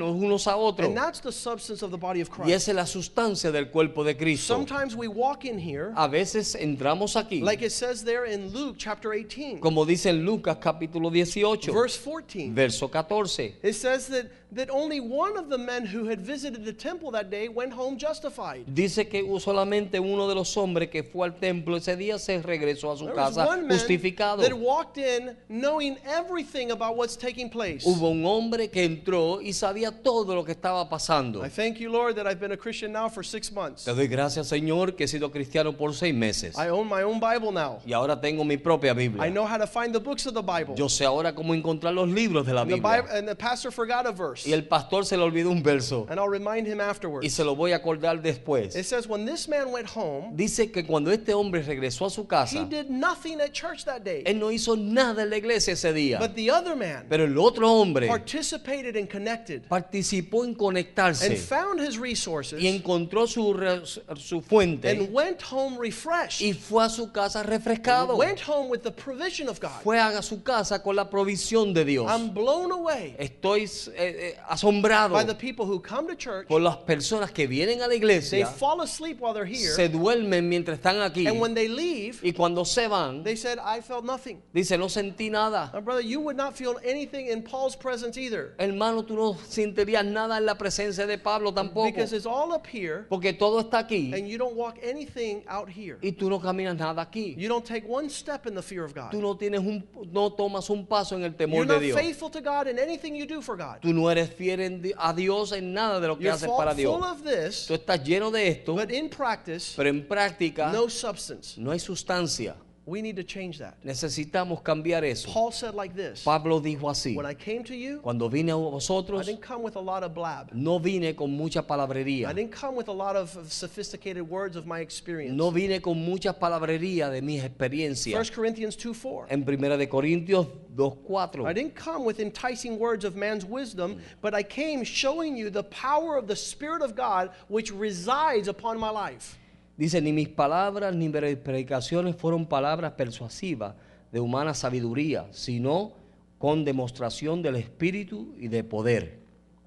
[0.00, 0.86] unos a otros.
[0.88, 2.54] And that's the substance of the body of Y Christ.
[2.54, 4.54] esa es la sustancia del cuerpo de Cristo.
[4.54, 8.76] Sometimes we walk in here, A veces entramos aquí, like it says there in Luke
[8.78, 12.54] chapter 18, como dice en Lucas capítulo 18, verse 14.
[12.54, 13.56] verso 14.
[13.62, 17.30] It says that, that only one of the men who had visited the temple that
[17.30, 18.64] day went home justified.
[18.66, 22.92] Dice que solamente uno de los hombres que fue al templo ese día se regresó
[22.92, 24.42] a su There was casa justificado.
[24.42, 27.84] that walked in knowing everything about what's taking place.
[27.84, 31.44] Hubo un hombre que entró y sabía todo lo que estaba pasando.
[31.44, 33.84] I thank you, Lord, that I've been a Christian now for six months.
[33.84, 36.56] Te doy gracias, Señor, que he sido cristiano por seis meses.
[36.56, 37.80] I own my own Bible now.
[37.84, 39.30] Y ahora tengo mi propia I Biblia.
[39.30, 40.74] know how to find the books of the Bible.
[40.76, 43.18] Yo sé ahora cómo encontrar los libros de la And the, Bible, Biblia.
[43.18, 44.46] and the pastor forgot a verse.
[44.46, 46.06] Y el pastor se le olvidó un verso.
[46.08, 47.32] And I'll remind him Y afterwards.
[47.32, 48.72] se lo voy a acordar It después.
[48.84, 52.26] says, when this man went home, Dice que cuando este hombre regresó a su he
[52.26, 54.22] casa, did nothing at church that day.
[54.26, 56.18] él no hizo nada en la iglesia ese día.
[56.18, 61.34] But the other man Pero el otro hombre participated and connected participó en and conectarse
[61.36, 63.80] found his resources y encontró su, re-
[64.16, 66.42] su fuente and went home refreshed.
[66.42, 68.16] y fue a su casa refrescado.
[68.18, 69.80] Went home with the provision of God.
[69.82, 72.06] Fue a su casa con la provisión de Dios.
[72.10, 76.48] I'm blown away Estoy eh, eh, asombrado by the people who come to church.
[76.48, 79.72] por las personas que vienen a la They iglesia, fall asleep while they're here.
[79.74, 83.58] se duermen mientras están aquí And when they leave, y cuando se van, they said,
[83.58, 84.42] I felt nothing.
[84.52, 85.70] dice, no sentí nada.
[85.72, 88.54] My brother, you would not feel anything in Paul's presence either.
[88.58, 91.86] Hermano, tú no sentirías nada en la presencia de Pablo tampoco.
[91.86, 95.68] Because it's all up here Porque todo está aquí and you don't walk anything out
[95.68, 95.98] here.
[96.02, 97.34] y tú no caminas nada aquí.
[97.38, 99.10] You don't take one step in the fear of God.
[99.10, 101.98] Tú no tienes un, no tomas un paso en el You're temor de not Dios.
[101.98, 103.80] faithful to God in anything you do for God.
[103.80, 106.74] Tú no eres fiel en a Dios en nada de lo que You're haces para
[106.74, 106.94] Dios.
[106.94, 110.88] full of this, Tú estás lleno de esto, but in practice, pero en práctica no
[110.88, 111.58] substance.
[111.60, 112.54] no hay sustancia.
[112.84, 113.82] We need to change that.
[113.84, 115.30] Necesitamos cambiar eso.
[115.30, 118.58] Paul said like this Pablo dijo así, When I came to you, cuando vine a
[118.58, 120.50] I vosotros, I didn't come with a lot of blab.
[120.52, 122.26] no vine con mucha palabrería.
[122.26, 125.36] I didn't come with a lot of of sophisticated words of my experience.
[125.36, 128.30] No vine con mucha palabrería de mis 1 experiencias.
[128.32, 129.26] Corinthians 2 4.
[129.30, 134.34] En Primera de Corintios 2.4 I didn't come with enticing words of man's wisdom, but
[134.34, 138.90] I came showing you the power of the Spirit of God which resides upon my
[138.90, 139.38] life.
[139.82, 143.74] Dice, ni mis palabras ni mis predicaciones fueron palabras persuasivas
[144.12, 145.94] de humana sabiduría, sino
[146.38, 149.18] con demostración del Espíritu y de poder.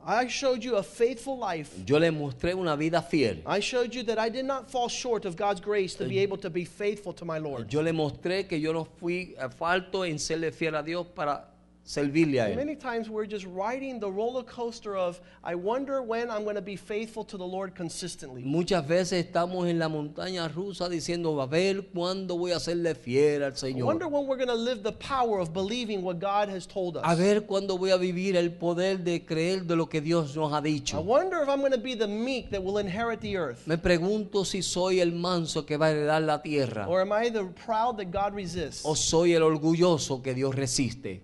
[0.07, 1.83] I showed you a faithful life.
[1.85, 3.43] Yo le mostré una vida fiel.
[3.45, 6.37] I showed you that I did not fall short of God's grace to be able
[6.37, 7.69] to be faithful to my Lord.
[7.69, 11.54] Yo le mostré que yo no fui eh, falto en serle fiel a Dios para
[11.85, 12.55] servirle a Él.
[12.55, 16.61] Many times we're just riding the roller coaster of, I wonder when I'm going to
[16.61, 18.41] be faithful to the Lord consistently.
[18.43, 23.43] Muchas veces estamos en la montaña rusa diciendo, a ver cuándo voy a serle fiel
[23.43, 24.11] al I wonder Señor.
[24.11, 27.17] when we're going to live the power of believing what God has told A us.
[27.19, 30.57] ver cuándo voy a vivir el poder de creer de lo que Dios nos ha
[30.59, 30.99] I dicho.
[31.01, 33.67] wonder if I'm going to be the meek that will inherit the earth.
[33.67, 37.29] Me pregunto si soy el manso que va a heredar la tierra Or am I
[37.29, 38.81] the proud that God resists?
[38.85, 41.21] o soy el orgulloso que Dios resiste.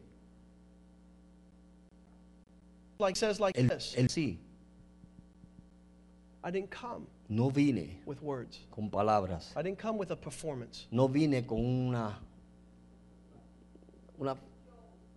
[3.02, 3.96] Like says like El, this.
[3.98, 4.38] el sí,
[6.44, 8.60] I didn't come no vine with words.
[8.72, 10.88] con palabras, I didn't come with a performance.
[10.92, 12.18] no vine con una,
[14.20, 14.38] una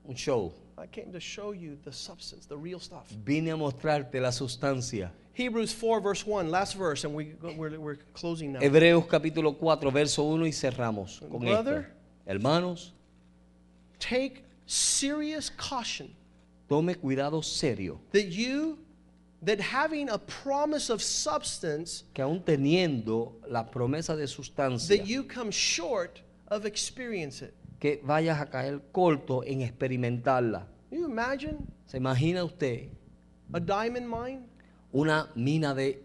[0.09, 0.53] un show.
[0.77, 3.09] I came to show you the substance, the real stuff.
[3.25, 5.11] Vine a mostrarte la sustancia.
[5.35, 8.61] Hebrews 4, verse 1, last verse, and we, we're, we're closing now.
[8.61, 11.81] Hebreos capítulo 4, verso 1 y cerramos con Brother.
[11.81, 11.91] esto.
[12.27, 12.93] Hermanos,
[13.99, 16.15] Take serious caution
[16.69, 18.79] tome cuidado serio that you,
[19.43, 25.23] that having a promise of substance, que aún teniendo la promesa de sustancia, that you
[25.25, 27.55] come short of experience it.
[27.81, 30.67] que vayas a caer corto en experimentarla.
[30.91, 32.89] Can you imagine ¿Se imagina usted
[33.53, 34.45] a diamond mine?
[34.93, 35.99] una mina de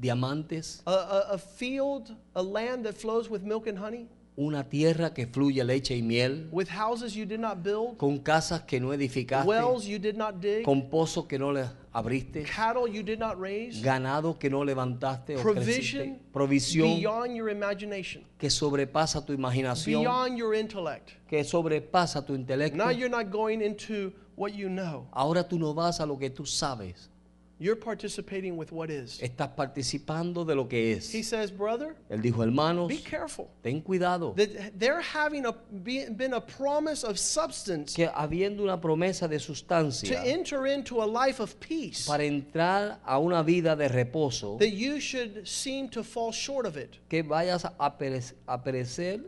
[0.00, 4.08] diamantes, A, a, a field, a land that flows with milk and honey?
[4.40, 7.98] Una tierra que fluye leche y miel, With houses you did not build?
[7.98, 10.64] con casas que no edificaste, Wells you did not dig?
[10.64, 13.82] con pozos que no le abriste, Cattle you did not raise?
[13.82, 20.38] ganado que no levantaste o creciste, provisión beyond your imagination, que sobrepasa tu imaginación, beyond
[20.38, 21.10] your intellect.
[21.28, 22.78] que sobrepasa tu intelecto.
[22.78, 25.06] Now you're not going into what you know.
[25.12, 27.09] Ahora tú no vas a lo que tú sabes,
[27.62, 29.20] You're participating with what is.
[29.20, 31.12] estás participando de lo que es.
[31.12, 33.50] He says, brother, Él dijo, hermanos, be careful.
[33.62, 38.80] ten cuidado, That there having a, be- been a promise of substance que habiendo una
[38.80, 43.76] promesa de sustancia to enter into a life of peace, para entrar a una vida
[43.76, 46.96] de reposo, that you should seem to fall short of it.
[47.10, 49.20] que vayas a perec- a perecer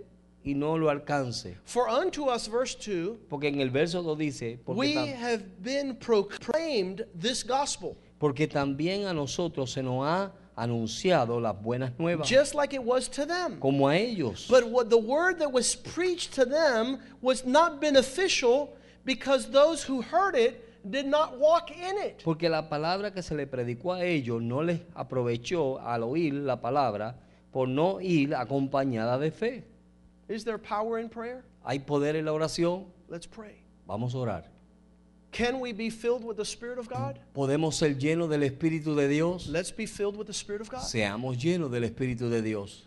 [0.44, 1.54] y no lo alcance.
[1.64, 5.94] For unto us, verse 2, Porque en el verso 2 dice, porque, we have been
[5.96, 12.54] proclaimed this gospel, porque también a nosotros se nos ha anunciado las buenas nuevas, just
[12.54, 13.58] like it was to them.
[13.58, 14.46] como a ellos.
[14.48, 20.02] But what the word that was preached to them was not beneficial because those who
[20.02, 20.54] heard it
[20.88, 22.22] did not walk in it.
[22.22, 26.60] Porque la palabra que se le predicó a ellos no les aprovechó al oír la
[26.60, 27.16] palabra
[27.50, 29.64] por no ir acompañada de fe.
[30.28, 31.42] Is there power in prayer?
[31.64, 32.84] ¿Hay poder en la oración?
[33.08, 33.64] Let's pray.
[33.84, 34.51] Vamos a orar.
[35.32, 37.18] Can we be filled with the Spirit of God?
[37.34, 39.48] ¿Podemos ser llenos del Espíritu de Dios?
[39.48, 40.82] Let's be filled with the Spirit of God.
[40.82, 42.86] Seamos llenos del Espíritu de Dios.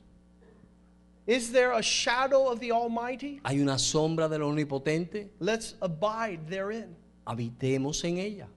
[1.26, 3.42] Is there a shadow of the Almighty?
[3.44, 5.30] ¿Hay una sombra del Omnipotente?
[5.40, 6.96] Let's abide therein.
[7.26, 8.48] Habitemos en ella.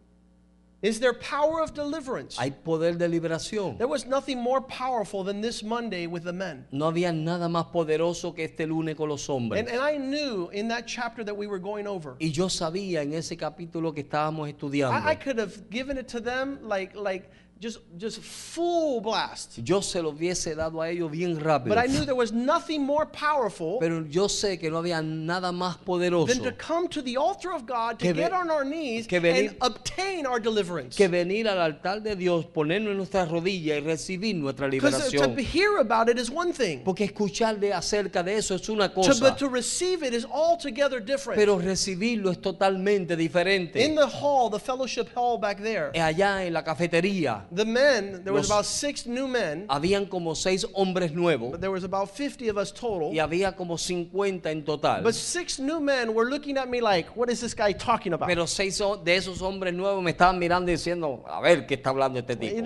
[0.81, 2.37] Is there power of deliverance?
[2.39, 3.79] ¿Hay poder de liberación?
[3.79, 6.66] There was nothing more powerful than this Monday with the men.
[6.70, 9.59] No había nada más poderoso que este lunes con los hombres.
[9.59, 13.03] And, and I knew in that chapter that we were going over, Y yo sabía
[13.03, 15.05] en ese capítulo que estábamos estudiando.
[15.05, 17.29] I, I could have given it to them like, like
[17.61, 19.59] just, just full blast.
[19.65, 21.75] Yo se lo hubiese dado a ellos bien rápido.
[21.75, 25.51] But I knew there was nothing more powerful Pero yo sé que no había nada
[25.53, 29.07] más poderoso than to come to the altar of God, to get on our knees
[29.07, 30.97] que venir- and obtain our deliverance.
[30.97, 35.35] que venir al altar de Dios, ponernos en nuestras rodillas y recibir nuestra Because liberación.
[35.37, 38.89] to hear about it is one thing, Porque escuchar de acerca de eso es una
[38.89, 41.39] to, cosa, but to receive it is altogether different.
[41.39, 43.85] pero recibirlo es totalmente diferente.
[43.85, 48.32] In the hall, the fellowship hall back there, Allá en la cafetería the men, there
[48.32, 52.49] was about six new men, habían como seis hombres nuevos but there was about 50
[52.49, 53.12] of us total.
[53.12, 55.03] y había como 50 en total.
[55.03, 58.28] But six new men were looking at me like, what is this guy talking about?
[58.28, 61.90] Pero seis de esos hombres nuevos me estaban mirando y diciendo, a ver qué está
[61.90, 62.57] hablando este tipo.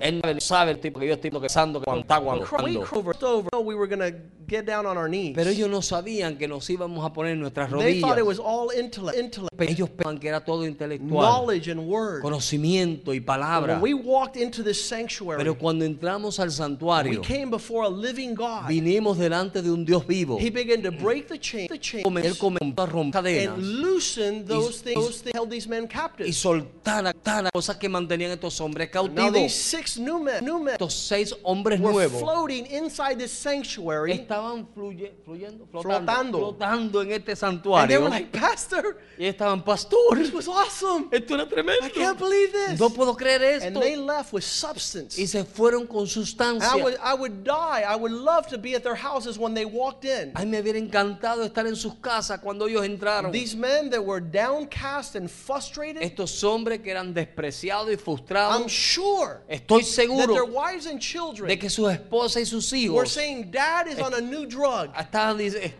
[0.00, 2.84] Él no, sabe el tipo que yo estoy pensando que está We aguantando.
[2.84, 3.48] crossed over.
[3.62, 5.34] We were to get down on our knees.
[5.34, 8.26] Pero ellos no sabían que nos íbamos a poner en nuestras They thought it rodillas.
[8.26, 12.05] was all intellect, intellect, Pero ellos pensaban que era todo intelectual, knowledge, and word.
[12.22, 13.78] Conocimiento y palabra.
[13.78, 17.90] When we walked into this sanctuary, Pero cuando entramos al we santuario, came before a
[17.90, 18.68] living God.
[18.68, 20.38] vinimos delante de un Dios vivo.
[20.38, 24.44] He began to break the chain, the chains, Él comenzó a romper cadenas and loosen
[24.44, 26.32] those y- things, things held these men y captive.
[26.32, 29.52] soltar tan- cosas que mantenían estos hombres Now these cautivos.
[29.52, 34.66] six new men, new men, Estos seis hombres were nuevos floating inside this sanctuary, estaban
[34.74, 35.82] fluye- fluyendo, Flotando.
[35.82, 38.00] flotando, flotando en este and they santuario.
[38.02, 41.08] were like, "Pastor, Y estaban, pastor, this was awesome!
[41.10, 41.86] esto era tremendo.
[41.96, 45.18] I can't believe this." No puedo creer And they left with substance.
[45.18, 47.82] Y se fueron con And I would, I would die.
[47.86, 50.32] I would love to be at their houses when they walked in.
[50.34, 53.32] Ay, me hubiera encantado estar en sus casas cuando ellos entraron.
[53.32, 57.96] These men that were downcast and frustrated, Estos hombres que eran despreciados y
[58.34, 60.26] I'm sure Estoy seguro.
[60.26, 62.94] that their wives and children de que sus esposas y sus hijos.
[62.94, 64.90] were saying, Dad is on a new drug.
[64.96, 65.72] estaban, dic-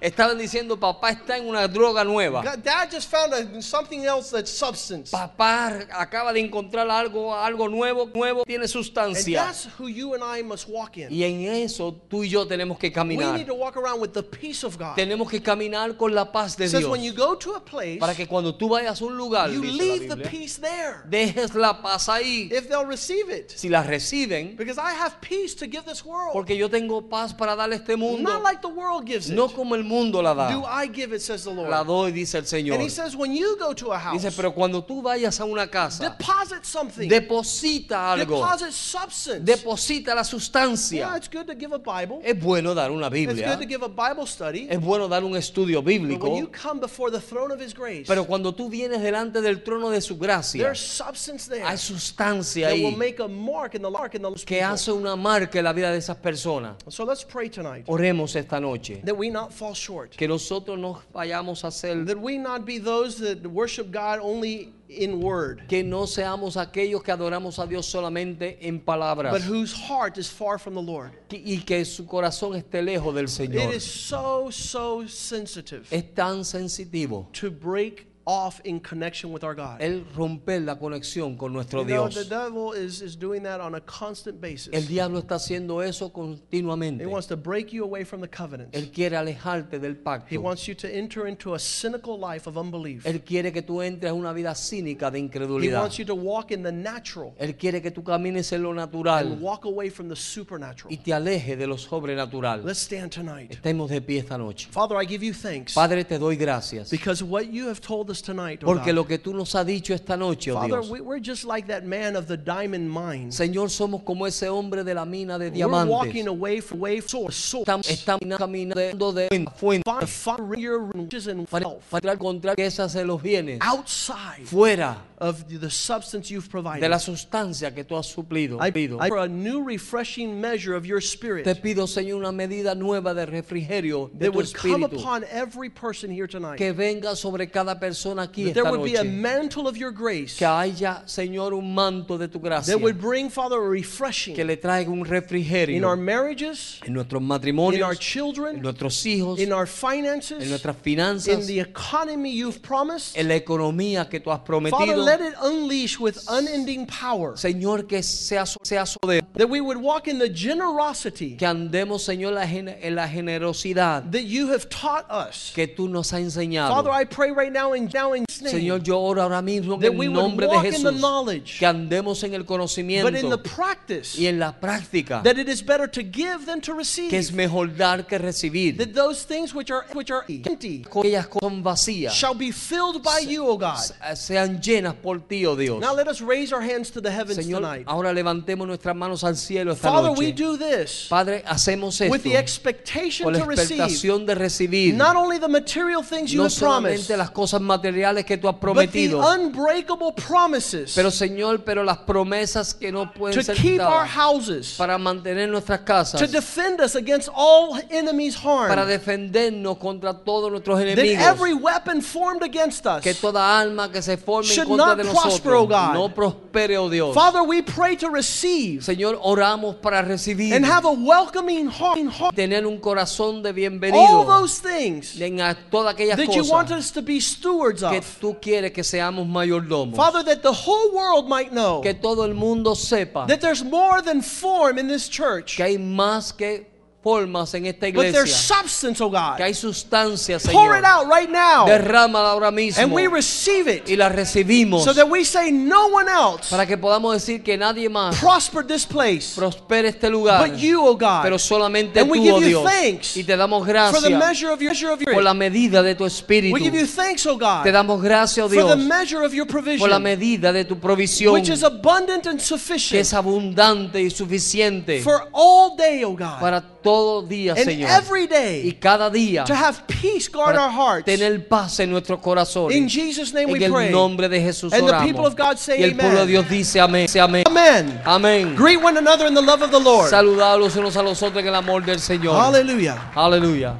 [0.00, 2.42] estaban diciendo, papá está en una droga nueva.
[2.42, 5.10] God- Dad just found a, something else that's substance.
[5.10, 9.44] Papá acaba de encontrar algo, algo nuevo, nuevo, tiene And sustancia.
[9.44, 11.08] that's who you and I must walk in.
[11.10, 13.34] Y en eso tú y yo tenemos que We caminar.
[13.36, 14.94] need to walk around with the peace of God.
[14.96, 16.90] Tenemos que caminar con la paz de It says Dios.
[16.90, 19.60] when you go to a place, Para que cuando tú vayas a un lugar, you
[19.62, 22.50] dice la leave the Biblia, peace there dejes la paz ahí.
[22.52, 23.50] if they'll receive it.
[23.56, 26.32] Si la reciben, Because I have peace to give this world.
[26.32, 28.22] porque yo tengo paz para darle a este mundo.
[28.30, 29.34] Not like the world gives it.
[29.34, 30.66] No como el mundo la do da.
[30.82, 31.70] I give it, says the Lord.
[31.70, 32.80] La doy, dice el And Señor.
[32.80, 35.66] he says, when you go to a house, Dice, pero cuando tú vayas a una
[35.68, 37.08] casa, deposit something.
[37.08, 38.36] deposita algo.
[38.40, 39.40] Deposit substance.
[39.44, 40.98] Deposita la sustancia.
[40.98, 42.20] yeah, it's good to give a Bible.
[42.24, 43.48] Es bueno dar una It's Biblia.
[43.48, 44.66] good to give a Bible study.
[44.70, 46.36] Es bueno dar un estudio But when bíblico.
[46.38, 49.90] you come before the throne of His grace, Pero cuando tú vienes delante del trono
[49.90, 53.82] de su gracia, there's substance there hay sustancia that will ahí make a mark in
[53.82, 54.72] the mark in those que people.
[54.74, 56.76] hace una marca en la vida de esas personas.
[56.88, 59.00] So let's pray tonight Oremos esta noche.
[59.04, 60.16] that we not fall short.
[60.16, 64.72] Que nosotros no vayamos a ser, That we not be those that worship God only
[64.88, 69.72] in word, que no seamos aquellos que adoramos a Dios solamente en palabras but whose
[69.72, 71.12] heart is far from the Lord.
[71.28, 73.72] que- y que su corazón esté lejos del It Señor.
[73.74, 79.80] is so, so sensitive Es tan sensitivo to break off in connection with our God.
[79.80, 82.28] el romper la conexión con nuestro You know, the Dios.
[82.28, 84.68] devil is, is doing that on a constant basis.
[84.72, 87.02] El diablo está haciendo eso continuamente.
[87.02, 88.76] He wants to break you away from the covenants.
[88.76, 90.40] Él quiere alejarte del He pacto.
[90.40, 93.04] wants you to enter into a cynical life of unbelief.
[93.04, 95.80] Él quiere que tú entres en una vida cínica de He incredulidad.
[95.80, 98.78] wants you to walk in the natural Él quiere que tú camines en lo and
[98.78, 100.92] natural walk away from the supernatural.
[100.92, 102.64] y te alejes de lo sobrenatural.
[102.64, 103.50] Let's stand tonight.
[103.50, 104.68] Estemos de pie esta noche.
[104.70, 106.90] Father, I give you thanks Padre, te doy gracias.
[106.90, 109.66] because what you have told us tonight, oh Porque God, lo que tú nos has
[109.66, 110.90] dicho esta noche, oh Father, Dios.
[110.90, 113.30] we, we're just like that man of the diamond mine.
[113.30, 116.26] Señor, somos como ese hombre de la mina de We're walking diamantes.
[116.26, 121.46] away from away source, source, Estamos, estamos caminando de fuente find, find your riches and
[121.48, 121.82] para, wealth.
[121.90, 123.58] para encontrar que esas se los bienes.
[123.60, 124.44] Outside.
[124.46, 126.88] Fuera of the substance you've de provided.
[126.88, 128.58] la sustancia que tú has suplido.
[128.60, 128.98] I, Pido.
[129.00, 133.12] I for a new refreshing measure of your spirit Te pido, Señor, una medida nueva
[133.14, 136.56] de refrigerio de that tu would come upon every person here tonight.
[136.56, 139.90] que venga sobre cada persona aquí That there esta would be a mantle of your
[139.92, 143.68] grace Que haya, Señor, un manto de tu gracia that would bring, Father, a que
[143.70, 148.60] refreshing le traiga un in our refrigerio marriages, en nuestros in matrimonios, our en children,
[148.62, 153.16] nuestros hijos, in our en finances, nuestras in finanzas, the economy you've promised.
[153.16, 155.04] en la economía que tú has Father, prometido.
[155.10, 157.34] Let it unleash with unending power.
[157.36, 162.32] Señor, que sea, sea poder, That we would walk in the generosity que andemos, Señor,
[162.34, 165.52] la en la generosidad that you have taught us.
[165.54, 166.70] que tú nos has enseñado.
[166.70, 169.92] Father, I pray right now in, now in name Señor, yo oro ahora mismo that
[169.92, 172.44] en we el would nombre de walk in the Jesús knowledge, que andemos en el
[172.44, 173.10] conocimiento.
[173.10, 176.60] but in the practice y en la práctica that it is better to give than
[176.60, 177.10] to receive.
[177.10, 178.76] que es mejor dar que recibir.
[178.76, 183.20] That those things which are which are empty Aquellas cosas vacías shall be filled by
[183.20, 183.78] you, O God.
[184.14, 185.80] sean llenas por ti, oh Dios.
[185.80, 187.84] Now let us raise our hands to the heavens Señor, tonight.
[187.86, 190.36] ahora levantemos nuestras manos al cielo esta Father, we noche.
[190.36, 194.94] do this Padre, hacemos with esto the expectation con la to receive expectación de recibir
[194.94, 198.48] not only the material things you no have promised, solamente las cosas materiales que tú
[198.48, 203.42] has but the prometido, unbreakable promises pero Señor, pero las promesas que no pueden to
[203.44, 208.82] ser keep our houses, para mantener nuestras casas, to defend us against all enemies' para
[208.82, 211.24] harm, defendernos contra todos nuestros that enemigos.
[211.24, 213.02] every weapon formed against us.
[213.02, 215.94] que toda alma que se forme en contra not de nosotros God.
[215.94, 217.14] no prospere, oh Dios.
[217.14, 221.98] Father, we pray to receive Señor, oramos para recibir and have a welcoming heart,
[222.34, 225.38] tener un corazón de all bienvenido those things en
[225.70, 228.20] todas aquellas that you want us to be stewards que of.
[228.20, 229.96] tú quieres que seamos mayordomos.
[229.96, 234.02] Father, that the whole world might know que todo el mundo sepa that there's more
[234.02, 236.69] than form in this church, que hay más que
[237.02, 239.40] formas en esta but there's iglesia, substance, oh que God.
[239.40, 240.78] hay sustancia, Pour Señor.
[240.78, 242.82] it out right now, Derrámala ahora mismo.
[242.82, 244.84] And we receive y it la recibimos.
[244.84, 248.66] So that we say no one else para que podamos decir que nadie más prospered
[248.66, 249.34] this place.
[249.34, 252.48] prospere este lugar, but you, oh God, pero solamente And we tú, give oh you
[252.48, 252.64] Dios.
[252.64, 255.34] thanks Y te damos for the gracias measure of your, measure of your por la
[255.34, 256.54] medida de tu espíritu.
[256.54, 259.46] We give you thanks, oh Te damos gracias, oh for the Dios, measure of your
[259.46, 264.00] por la provision, medida de tu provisión, which is abundant and que sufficient es abundante
[264.02, 267.90] y suficiente for all day, oh God, para todo día, and Señor.
[267.90, 271.04] every Y day cada día to have peace guard para our hearts.
[271.04, 272.76] tener paz en nuestros corazones.
[272.76, 273.90] In Jesus' name we en el pray.
[273.90, 276.28] nombre de Jesús And the people of God say y el pueblo de amen.
[276.28, 277.08] Dios dice amén.
[277.46, 278.00] Amén.
[278.04, 278.54] Amen.
[278.56, 280.10] Greet one another in the love of the Lord.
[280.10, 282.36] Saludados unos a los otros en el amor del Señor.
[282.36, 283.10] Hallelujah.
[283.14, 283.74] Aleluya.